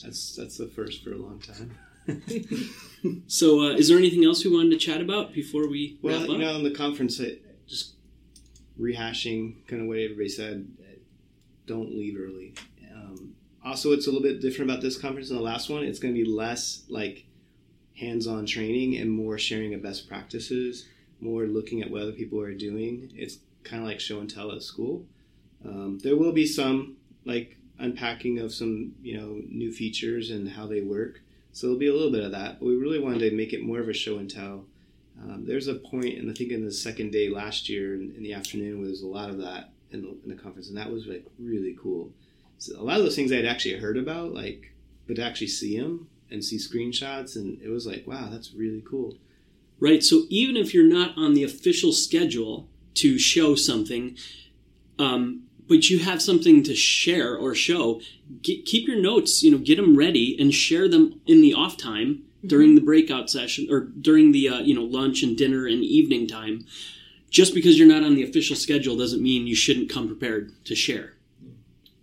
that's 0.03 0.35
that's 0.35 0.57
the 0.57 0.67
first 0.67 1.03
for 1.03 1.13
a 1.13 1.17
long 1.17 1.39
time. 1.39 1.77
So, 3.27 3.59
uh, 3.59 3.71
is 3.71 3.89
there 3.89 3.97
anything 3.97 4.23
else 4.23 4.45
we 4.45 4.51
wanted 4.51 4.71
to 4.71 4.77
chat 4.77 5.01
about 5.01 5.33
before 5.33 5.67
we 5.67 5.97
Well, 6.01 6.21
wrap 6.21 6.29
you 6.29 6.37
know, 6.37 6.55
in 6.55 6.63
the 6.63 6.71
conference, 6.71 7.19
just 7.67 7.95
rehashing 8.79 9.67
kind 9.67 9.81
of 9.81 9.87
what 9.87 9.97
everybody 9.97 10.29
said. 10.29 10.67
Don't 11.65 11.89
leave 11.89 12.17
early. 12.17 12.53
Um, 12.93 13.35
also, 13.65 13.91
it's 13.91 14.07
a 14.07 14.09
little 14.09 14.23
bit 14.23 14.41
different 14.41 14.71
about 14.71 14.81
this 14.81 14.97
conference 14.97 15.29
than 15.29 15.37
the 15.37 15.43
last 15.43 15.69
one. 15.69 15.83
It's 15.83 15.99
going 15.99 16.13
to 16.13 16.23
be 16.23 16.29
less 16.29 16.83
like 16.89 17.25
hands-on 17.99 18.45
training 18.45 18.97
and 18.97 19.11
more 19.11 19.37
sharing 19.37 19.73
of 19.73 19.81
best 19.81 20.07
practices, 20.07 20.87
more 21.21 21.45
looking 21.45 21.81
at 21.81 21.89
what 21.89 22.01
other 22.01 22.11
people 22.11 22.39
are 22.41 22.53
doing. 22.53 23.11
It's 23.15 23.37
kind 23.63 23.81
of 23.81 23.87
like 23.87 23.99
show 23.99 24.19
and 24.19 24.29
tell 24.29 24.51
at 24.51 24.61
school. 24.63 25.05
Um, 25.65 25.99
there 26.03 26.15
will 26.15 26.33
be 26.33 26.45
some 26.45 26.97
like 27.25 27.57
unpacking 27.79 28.39
of 28.39 28.53
some 28.53 28.93
you 29.01 29.17
know 29.17 29.41
new 29.49 29.71
features 29.71 30.31
and 30.31 30.49
how 30.49 30.67
they 30.67 30.81
work. 30.81 31.21
So 31.53 31.67
there'll 31.67 31.79
be 31.79 31.87
a 31.87 31.93
little 31.93 32.11
bit 32.11 32.23
of 32.23 32.31
that, 32.31 32.59
but 32.59 32.65
we 32.65 32.75
really 32.75 32.99
wanted 32.99 33.29
to 33.29 33.35
make 33.35 33.53
it 33.53 33.63
more 33.63 33.79
of 33.79 33.87
a 33.87 33.93
show 33.93 34.17
and 34.17 34.29
tell. 34.29 34.65
Um, 35.21 35.45
there's 35.45 35.67
a 35.67 35.75
point, 35.75 36.17
and 36.17 36.29
I 36.29 36.33
think 36.33 36.51
in 36.51 36.65
the 36.65 36.71
second 36.71 37.11
day 37.11 37.29
last 37.29 37.69
year 37.69 37.93
in, 37.93 38.13
in 38.17 38.23
the 38.23 38.33
afternoon, 38.33 38.79
where 38.79 38.87
there's 38.87 39.03
a 39.03 39.07
lot 39.07 39.29
of 39.29 39.37
that 39.37 39.69
in 39.91 40.01
the, 40.01 40.09
in 40.23 40.35
the 40.35 40.41
conference, 40.41 40.67
and 40.67 40.77
that 40.77 40.91
was 40.91 41.05
like 41.05 41.25
really 41.37 41.77
cool. 41.79 42.11
So 42.57 42.79
a 42.79 42.81
lot 42.81 42.97
of 42.97 43.03
those 43.03 43.15
things 43.15 43.31
I'd 43.31 43.45
actually 43.45 43.77
heard 43.77 43.97
about, 43.97 44.33
like, 44.33 44.73
but 45.05 45.17
to 45.17 45.23
actually 45.23 45.47
see 45.47 45.79
them 45.79 46.07
and 46.31 46.43
see 46.43 46.57
screenshots, 46.57 47.35
and 47.35 47.61
it 47.61 47.69
was 47.69 47.85
like, 47.85 48.07
wow, 48.07 48.29
that's 48.31 48.53
really 48.53 48.83
cool. 48.89 49.17
Right. 49.79 50.03
So 50.03 50.23
even 50.29 50.57
if 50.57 50.73
you're 50.73 50.87
not 50.87 51.15
on 51.17 51.35
the 51.35 51.43
official 51.43 51.91
schedule 51.91 52.67
to 52.95 53.19
show 53.19 53.53
something, 53.53 54.17
um, 54.97 55.42
but 55.67 55.89
you 55.89 55.99
have 55.99 56.21
something 56.21 56.63
to 56.63 56.75
share 56.75 57.35
or 57.35 57.55
show, 57.55 58.01
get, 58.41 58.65
keep 58.65 58.87
your 58.87 59.01
notes. 59.01 59.43
You 59.43 59.51
know, 59.51 59.57
get 59.57 59.77
them 59.77 59.95
ready 59.97 60.35
and 60.39 60.53
share 60.53 60.87
them 60.87 61.19
in 61.25 61.41
the 61.41 61.53
off 61.53 61.77
time 61.77 62.23
during 62.45 62.75
the 62.75 62.81
breakout 62.81 63.29
session 63.29 63.67
or 63.69 63.81
during 63.81 64.31
the 64.33 64.49
uh, 64.49 64.59
you 64.59 64.73
know 64.75 64.83
lunch 64.83 65.23
and 65.23 65.37
dinner 65.37 65.65
and 65.65 65.83
evening 65.83 66.27
time. 66.27 66.65
Just 67.29 67.53
because 67.55 67.79
you're 67.79 67.87
not 67.87 68.03
on 68.03 68.13
the 68.15 68.23
official 68.23 68.55
schedule 68.55 68.95
doesn't 68.95 69.21
mean 69.23 69.47
you 69.47 69.55
shouldn't 69.55 69.89
come 69.89 70.07
prepared 70.07 70.51
to 70.65 70.75
share. 70.75 71.13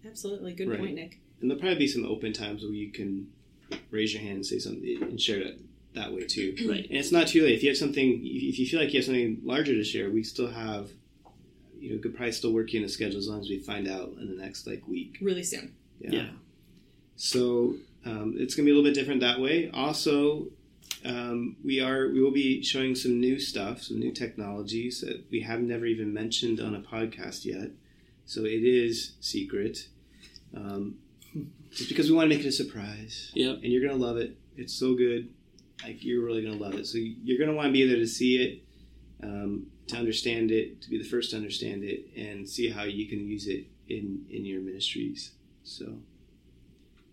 Absolutely. 0.04 0.52
Good 0.54 0.68
Right. 0.68 0.78
point, 0.80 0.94
Nick. 0.94 1.18
And 1.40 1.48
there'll 1.50 1.60
probably 1.60 1.78
be 1.78 1.86
some 1.86 2.04
open 2.04 2.32
times 2.32 2.62
where 2.62 2.72
you 2.72 2.90
can 2.90 3.28
raise 3.90 4.12
your 4.12 4.22
hand 4.22 4.36
and 4.36 4.46
say 4.46 4.58
something 4.58 4.98
and 5.02 5.20
share 5.20 5.40
it 5.40 5.60
that 5.94 6.12
way 6.12 6.24
too. 6.26 6.54
Right. 6.68 6.84
And 6.88 6.98
it's 6.98 7.12
not 7.12 7.28
too 7.28 7.42
late. 7.44 7.54
If 7.54 7.62
you 7.62 7.68
have 7.70 7.76
something, 7.78 8.20
if 8.24 8.58
you 8.58 8.66
feel 8.66 8.80
like 8.80 8.92
you 8.92 8.98
have 8.98 9.06
something 9.06 9.40
larger 9.44 9.72
to 9.72 9.84
share, 9.84 10.10
we 10.10 10.22
still 10.24 10.48
have, 10.50 10.90
you 11.80 11.94
know, 11.94 12.02
could 12.02 12.14
probably 12.14 12.32
still 12.32 12.52
work 12.52 12.72
you 12.72 12.80
in 12.80 12.86
a 12.86 12.88
schedule 12.88 13.18
as 13.18 13.28
long 13.28 13.40
as 13.40 13.48
we 13.48 13.58
find 13.58 13.88
out 13.88 14.12
in 14.20 14.28
the 14.28 14.42
next 14.42 14.66
like 14.66 14.86
week. 14.86 15.18
Really 15.20 15.42
soon. 15.42 15.74
Yeah. 15.98 16.28
So 17.16 17.74
um, 18.04 18.34
it's 18.38 18.54
going 18.54 18.64
to 18.64 18.70
be 18.70 18.70
a 18.70 18.74
little 18.74 18.84
bit 18.90 18.94
different 18.94 19.20
that 19.20 19.40
way. 19.40 19.70
Also, 19.72 20.46
um, 21.04 21.56
we 21.64 21.80
are 21.80 22.08
we 22.08 22.20
will 22.20 22.30
be 22.32 22.62
showing 22.62 22.94
some 22.94 23.20
new 23.20 23.38
stuff, 23.38 23.82
some 23.82 23.98
new 23.98 24.12
technologies 24.12 25.00
that 25.00 25.24
we 25.30 25.40
have 25.40 25.60
never 25.60 25.86
even 25.86 26.12
mentioned 26.12 26.60
on 26.60 26.74
a 26.74 26.80
podcast 26.80 27.44
yet. 27.44 27.70
So 28.26 28.44
it 28.44 28.62
is 28.64 29.12
secret, 29.20 29.88
um, 30.54 30.96
just 31.70 31.88
because 31.88 32.10
we 32.10 32.16
want 32.16 32.30
to 32.30 32.36
make 32.36 32.44
it 32.44 32.48
a 32.48 32.52
surprise. 32.52 33.32
Yep. 33.34 33.56
And 33.62 33.72
you're 33.72 33.82
going 33.82 33.98
to 33.98 34.04
love 34.04 34.16
it. 34.16 34.36
It's 34.56 34.72
so 34.72 34.94
good. 34.94 35.28
Like 35.82 36.04
you're 36.04 36.24
really 36.24 36.42
going 36.42 36.56
to 36.56 36.62
love 36.62 36.74
it. 36.74 36.86
So 36.86 36.98
you're 36.98 37.38
going 37.38 37.50
to 37.50 37.56
want 37.56 37.68
to 37.68 37.72
be 37.72 37.86
there 37.88 37.96
to 37.96 38.06
see 38.06 38.36
it, 38.36 38.62
um, 39.22 39.66
to 39.90 39.96
understand 39.96 40.50
it, 40.50 40.80
to 40.82 40.90
be 40.90 40.98
the 40.98 41.04
first 41.04 41.30
to 41.30 41.36
understand 41.36 41.84
it, 41.84 42.06
and 42.16 42.48
see 42.48 42.70
how 42.70 42.84
you 42.84 43.06
can 43.06 43.20
use 43.26 43.46
it 43.46 43.66
in 43.88 44.24
in 44.30 44.44
your 44.44 44.60
ministries. 44.60 45.32
So 45.62 45.98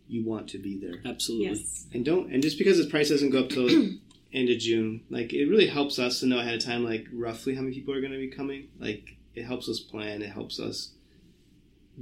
you 0.08 0.24
want 0.24 0.48
to 0.48 0.58
be 0.58 0.78
there 0.78 1.02
Absolutely. 1.06 1.60
Yes. 1.60 1.86
and 1.94 2.06
don't 2.06 2.32
and 2.32 2.42
just 2.42 2.58
because 2.58 2.78
the 2.78 2.90
price 2.90 3.10
doesn't 3.10 3.30
go 3.32 3.42
up 3.42 3.50
till 3.50 3.68
end 4.34 4.50
of 4.50 4.58
june 4.58 5.02
like 5.10 5.34
it 5.34 5.48
really 5.48 5.68
helps 5.68 6.00
us 6.00 6.22
to 6.22 6.26
know 6.26 6.40
ahead 6.40 6.54
of 6.56 6.64
time 6.64 6.82
like 6.84 7.06
roughly 7.12 7.54
how 7.56 7.62
many 7.62 7.74
people 7.76 7.94
are 7.94 8.00
going 8.00 8.14
to 8.14 8.18
be 8.18 8.30
coming 8.30 8.70
like 8.80 9.18
it 9.36 9.44
helps 9.44 9.68
us 9.68 9.82
plan 9.82 10.22
it 10.22 10.30
helps 10.30 10.62
us 10.62 10.92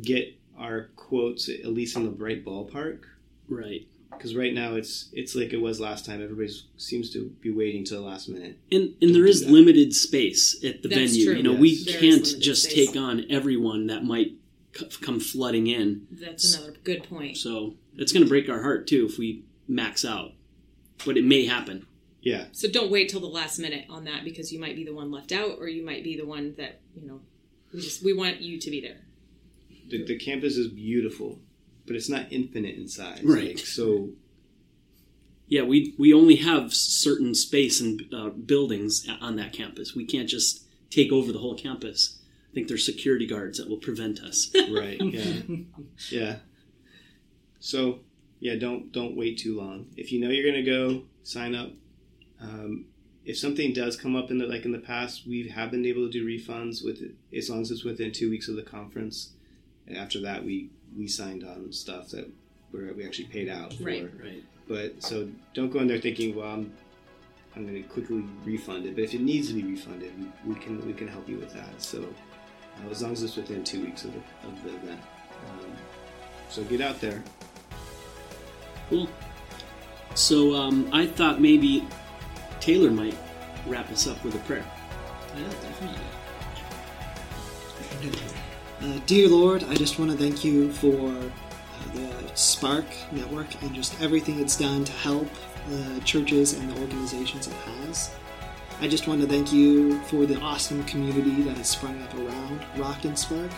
get 0.03 0.35
our 0.57 0.89
quotes 0.95 1.49
at 1.49 1.65
least 1.73 1.95
in 1.95 2.03
the 2.05 2.11
right 2.11 2.45
ballpark 2.45 2.99
Right. 3.47 3.87
Because 4.11 4.35
right 4.35 4.53
now 4.53 4.75
it's 4.75 5.09
it's 5.13 5.35
like 5.35 5.51
it 5.53 5.61
was 5.61 5.79
last 5.79 6.05
time 6.05 6.21
everybody 6.23 6.49
seems 6.77 7.09
to 7.11 7.29
be 7.41 7.51
waiting 7.51 7.83
to 7.85 7.95
the 7.95 8.01
last 8.01 8.29
minute 8.29 8.57
And 8.71 8.93
and 9.01 9.13
there 9.15 9.23
do 9.23 9.29
is 9.29 9.41
that. 9.45 9.51
limited 9.51 9.93
space 9.93 10.55
at 10.63 10.81
the 10.83 10.89
That's 10.89 11.11
venue. 11.11 11.25
true. 11.25 11.35
You 11.35 11.43
know, 11.43 11.51
Yes. 11.53 11.59
we 11.61 11.83
There 11.83 12.03
is 12.03 12.31
can't 12.31 12.41
just 12.41 12.63
space. 12.69 12.87
take 12.91 12.95
on 12.97 13.25
everyone 13.29 13.87
that 13.87 14.03
might 14.03 14.33
c- 14.75 14.87
come 15.01 15.19
flooding 15.19 15.67
in. 15.67 16.07
That's 16.11 16.55
another 16.55 16.73
good 16.83 17.03
point. 17.03 17.37
So 17.37 17.75
it's 17.97 18.11
going 18.11 18.23
to 18.23 18.29
break 18.29 18.49
our 18.49 18.61
heart 18.61 18.87
too 18.87 19.05
if 19.09 19.17
we 19.17 19.43
max 19.67 20.03
out. 20.05 20.31
But 21.05 21.17
it 21.17 21.25
may 21.25 21.45
happen. 21.45 21.85
yeah 22.21 22.45
So 22.53 22.69
don't 22.69 22.89
wait 22.91 23.09
till 23.09 23.19
the 23.19 23.27
last 23.27 23.59
minute 23.59 23.85
on 23.89 24.05
that 24.05 24.23
because 24.23 24.51
you 24.53 24.59
might 24.59 24.75
be 24.75 24.85
the 24.85 24.93
one 24.93 25.11
left 25.11 25.31
out 25.31 25.57
or 25.59 25.67
you 25.67 25.83
might 25.85 26.03
be 26.03 26.15
the 26.15 26.25
one 26.25 26.53
that, 26.57 26.79
you 26.95 27.07
know, 27.07 27.19
we 27.73 27.81
just 27.81 28.03
we 28.03 28.13
want 28.13 28.39
you 28.41 28.59
to 28.61 28.69
be 28.71 28.79
there. 28.79 29.01
the, 29.89 30.05
the 30.05 30.17
campus 30.17 30.55
is 30.57 30.67
beautiful 30.69 31.39
but 31.85 31.95
it's 31.95 32.09
not 32.09 32.25
infinite 32.31 32.75
in 32.75 32.87
size 32.87 33.21
Right. 33.23 33.55
like, 33.55 33.59
so 33.59 34.09
Yeah, 35.47 35.63
we 35.63 35.93
we 35.97 36.13
only 36.13 36.37
have 36.37 36.73
certain 36.73 37.35
space 37.35 37.79
and 37.81 38.01
uh, 38.13 38.29
buildings 38.29 39.07
on 39.21 39.35
that 39.35 39.53
campus. 39.53 39.95
We 39.95 40.05
can't 40.05 40.27
just 40.29 40.63
take 40.89 41.11
over 41.11 41.31
the 41.31 41.39
whole 41.39 41.55
campus. 41.55 42.19
I 42.49 42.53
think 42.55 42.67
there's 42.67 42.85
security 42.85 43.27
guards 43.27 43.57
that 43.57 43.69
will 43.69 43.77
prevent 43.77 44.19
us. 44.21 44.49
right 44.71 44.99
yeah 45.01 45.41
yeah 46.11 46.35
so 47.59 47.99
yeah 48.39 48.55
don't 48.55 48.91
don't 48.91 49.15
wait 49.15 49.37
too 49.37 49.55
long 49.57 49.87
if 49.97 50.11
you 50.11 50.19
know 50.19 50.29
you're 50.29 50.49
going 50.49 50.63
to 50.63 50.71
go 50.71 51.03
sign 51.23 51.55
up 51.55 51.71
um, 52.41 52.85
if 53.23 53.37
something 53.37 53.73
does 53.73 53.95
come 53.97 54.15
up 54.15 54.29
in 54.29 54.37
the 54.37 54.45
like 54.45 54.65
in 54.65 54.71
the 54.71 54.77
past 54.79 55.25
we 55.27 55.47
have 55.49 55.71
been 55.71 55.85
able 55.85 56.05
to 56.05 56.11
do 56.11 56.25
refunds 56.25 56.83
with 56.83 57.01
as 57.35 57.49
long 57.49 57.61
as 57.61 57.71
it's 57.71 57.83
within 57.83 58.11
two 58.11 58.29
weeks 58.29 58.47
of 58.47 58.55
the 58.55 58.61
conference 58.61 59.31
and 59.87 59.97
after 59.97 60.19
that 60.21 60.43
we 60.45 60.69
we 60.97 61.07
signed 61.07 61.43
on 61.43 61.71
stuff 61.71 62.09
that 62.09 62.29
where 62.71 62.93
we 62.93 63.05
actually 63.05 63.25
paid 63.25 63.49
out 63.49 63.73
for 63.73 63.83
Right. 63.83 64.09
right. 64.23 64.43
but 64.67 65.01
so 65.03 65.27
don't 65.53 65.69
go 65.71 65.79
in 65.79 65.87
there 65.87 65.99
thinking 65.99 66.35
well 66.35 66.47
i'm 66.53 66.73
i'm 67.55 67.65
going 67.67 67.81
to 67.81 67.87
quickly 67.89 68.23
refund 68.43 68.85
it 68.85 68.95
but 68.95 69.03
if 69.03 69.13
it 69.13 69.21
needs 69.21 69.47
to 69.49 69.53
be 69.53 69.63
refunded 69.63 70.11
we, 70.19 70.53
we 70.53 70.59
can 70.59 70.85
we 70.85 70.93
can 70.93 71.07
help 71.07 71.27
you 71.29 71.37
with 71.37 71.53
that 71.53 71.81
so 71.81 72.01
uh, 72.01 72.89
as 72.91 73.01
long 73.01 73.11
as 73.13 73.23
it's 73.23 73.35
within 73.35 73.63
two 73.63 73.81
weeks 73.85 74.03
of 74.03 74.13
the, 74.13 74.19
of 74.47 74.63
the 74.63 74.69
event 74.69 74.99
um, 75.49 75.71
so 76.49 76.63
get 76.63 76.81
out 76.81 76.99
there 77.01 77.23
Cool. 78.89 79.09
So 80.13 80.53
um, 80.53 80.87
I 80.93 81.07
thought 81.07 81.41
maybe 81.41 81.87
Taylor 82.59 82.91
might 82.91 83.17
wrap 83.65 83.91
us 83.91 84.05
up 84.07 84.23
with 84.23 84.35
a 84.35 84.39
prayer. 84.39 84.63
Yeah, 85.35 85.49
definitely. 85.49 85.99
Uh, 88.81 88.99
dear 89.05 89.29
Lord, 89.29 89.63
I 89.63 89.73
just 89.73 89.99
want 89.99 90.11
to 90.11 90.17
thank 90.17 90.43
you 90.43 90.71
for 90.73 91.07
uh, 91.07 91.93
the 91.93 92.35
Spark 92.35 92.85
Network 93.11 93.47
and 93.63 93.73
just 93.73 93.99
everything 94.01 94.39
it's 94.39 94.57
done 94.57 94.83
to 94.83 94.91
help 94.91 95.29
the 95.69 96.01
churches 96.01 96.53
and 96.53 96.69
the 96.69 96.81
organizations 96.81 97.47
it 97.47 97.53
has. 97.53 98.13
I 98.81 98.89
just 98.89 99.07
want 99.07 99.21
to 99.21 99.27
thank 99.27 99.53
you 99.53 100.01
for 100.03 100.25
the 100.25 100.37
awesome 100.41 100.83
community 100.83 101.41
that 101.43 101.55
has 101.55 101.69
sprung 101.69 102.01
up 102.01 102.13
around 102.15 102.65
Rock 102.75 103.05
and 103.05 103.17
Spark. 103.17 103.49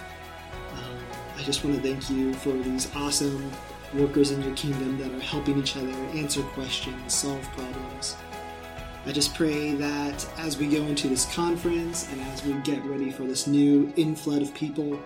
Um, 0.74 1.00
I 1.36 1.42
just 1.42 1.66
want 1.66 1.76
to 1.76 1.82
thank 1.82 2.12
you 2.12 2.36
for 2.36 2.52
these 2.52 2.96
awesome 2.96 3.52
workers 3.96 4.30
in 4.30 4.44
your 4.44 4.56
kingdom 4.56 5.00
that 5.00 5.12
are 5.12 5.20
helping 5.20 5.58
each 5.58 5.76
other 5.78 5.94
answer 6.14 6.44
questions, 6.44 7.12
solve 7.12 7.42
problems. 7.54 8.16
I 9.08 9.14
just 9.14 9.34
pray 9.36 9.74
that 9.76 10.28
as 10.38 10.58
we 10.58 10.68
go 10.68 10.84
into 10.84 11.08
this 11.08 11.34
conference 11.34 12.12
and 12.12 12.20
as 12.34 12.44
we 12.44 12.52
get 12.56 12.84
ready 12.84 13.10
for 13.10 13.24
this 13.24 13.48
new 13.48 13.88
inflood 13.94 14.42
of 14.42 14.54
people, 14.54 15.00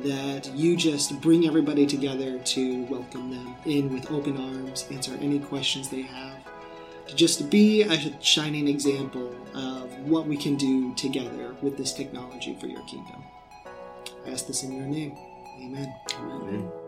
that 0.00 0.50
you 0.54 0.76
just 0.76 1.18
bring 1.22 1.46
everybody 1.46 1.86
together 1.86 2.38
to 2.38 2.84
welcome 2.84 3.30
them 3.30 3.56
in 3.64 3.90
with 3.94 4.10
open 4.10 4.36
arms, 4.36 4.86
answer 4.90 5.16
any 5.22 5.38
questions 5.38 5.88
they 5.88 6.02
have, 6.02 6.36
to 7.06 7.16
just 7.16 7.48
be 7.48 7.82
a 7.82 8.22
shining 8.22 8.68
example 8.68 9.34
of 9.54 9.90
what 10.00 10.26
we 10.26 10.36
can 10.36 10.56
do 10.56 10.94
together 10.94 11.54
with 11.62 11.78
this 11.78 11.94
technology 11.94 12.54
for 12.60 12.66
your 12.66 12.82
kingdom. 12.82 13.24
I 14.26 14.32
ask 14.32 14.46
this 14.46 14.64
in 14.64 14.72
your 14.72 14.86
name. 14.86 15.16
Amen. 15.62 15.94
Amen. 16.14 16.79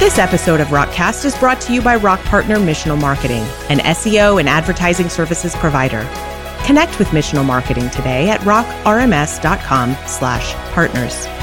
This 0.00 0.18
episode 0.18 0.60
of 0.60 0.68
Rockcast 0.68 1.26
is 1.26 1.36
brought 1.36 1.60
to 1.60 1.74
you 1.74 1.82
by 1.82 1.96
Rock 1.96 2.22
Partner 2.22 2.56
Missional 2.56 2.98
Marketing, 2.98 3.42
an 3.68 3.80
SEO 3.80 4.40
and 4.40 4.48
advertising 4.48 5.10
services 5.10 5.54
provider. 5.56 6.08
Connect 6.64 6.98
with 6.98 7.08
Missional 7.08 7.44
Marketing 7.44 7.90
today 7.90 8.30
at 8.30 8.40
rockrms.com/partners. 8.40 11.39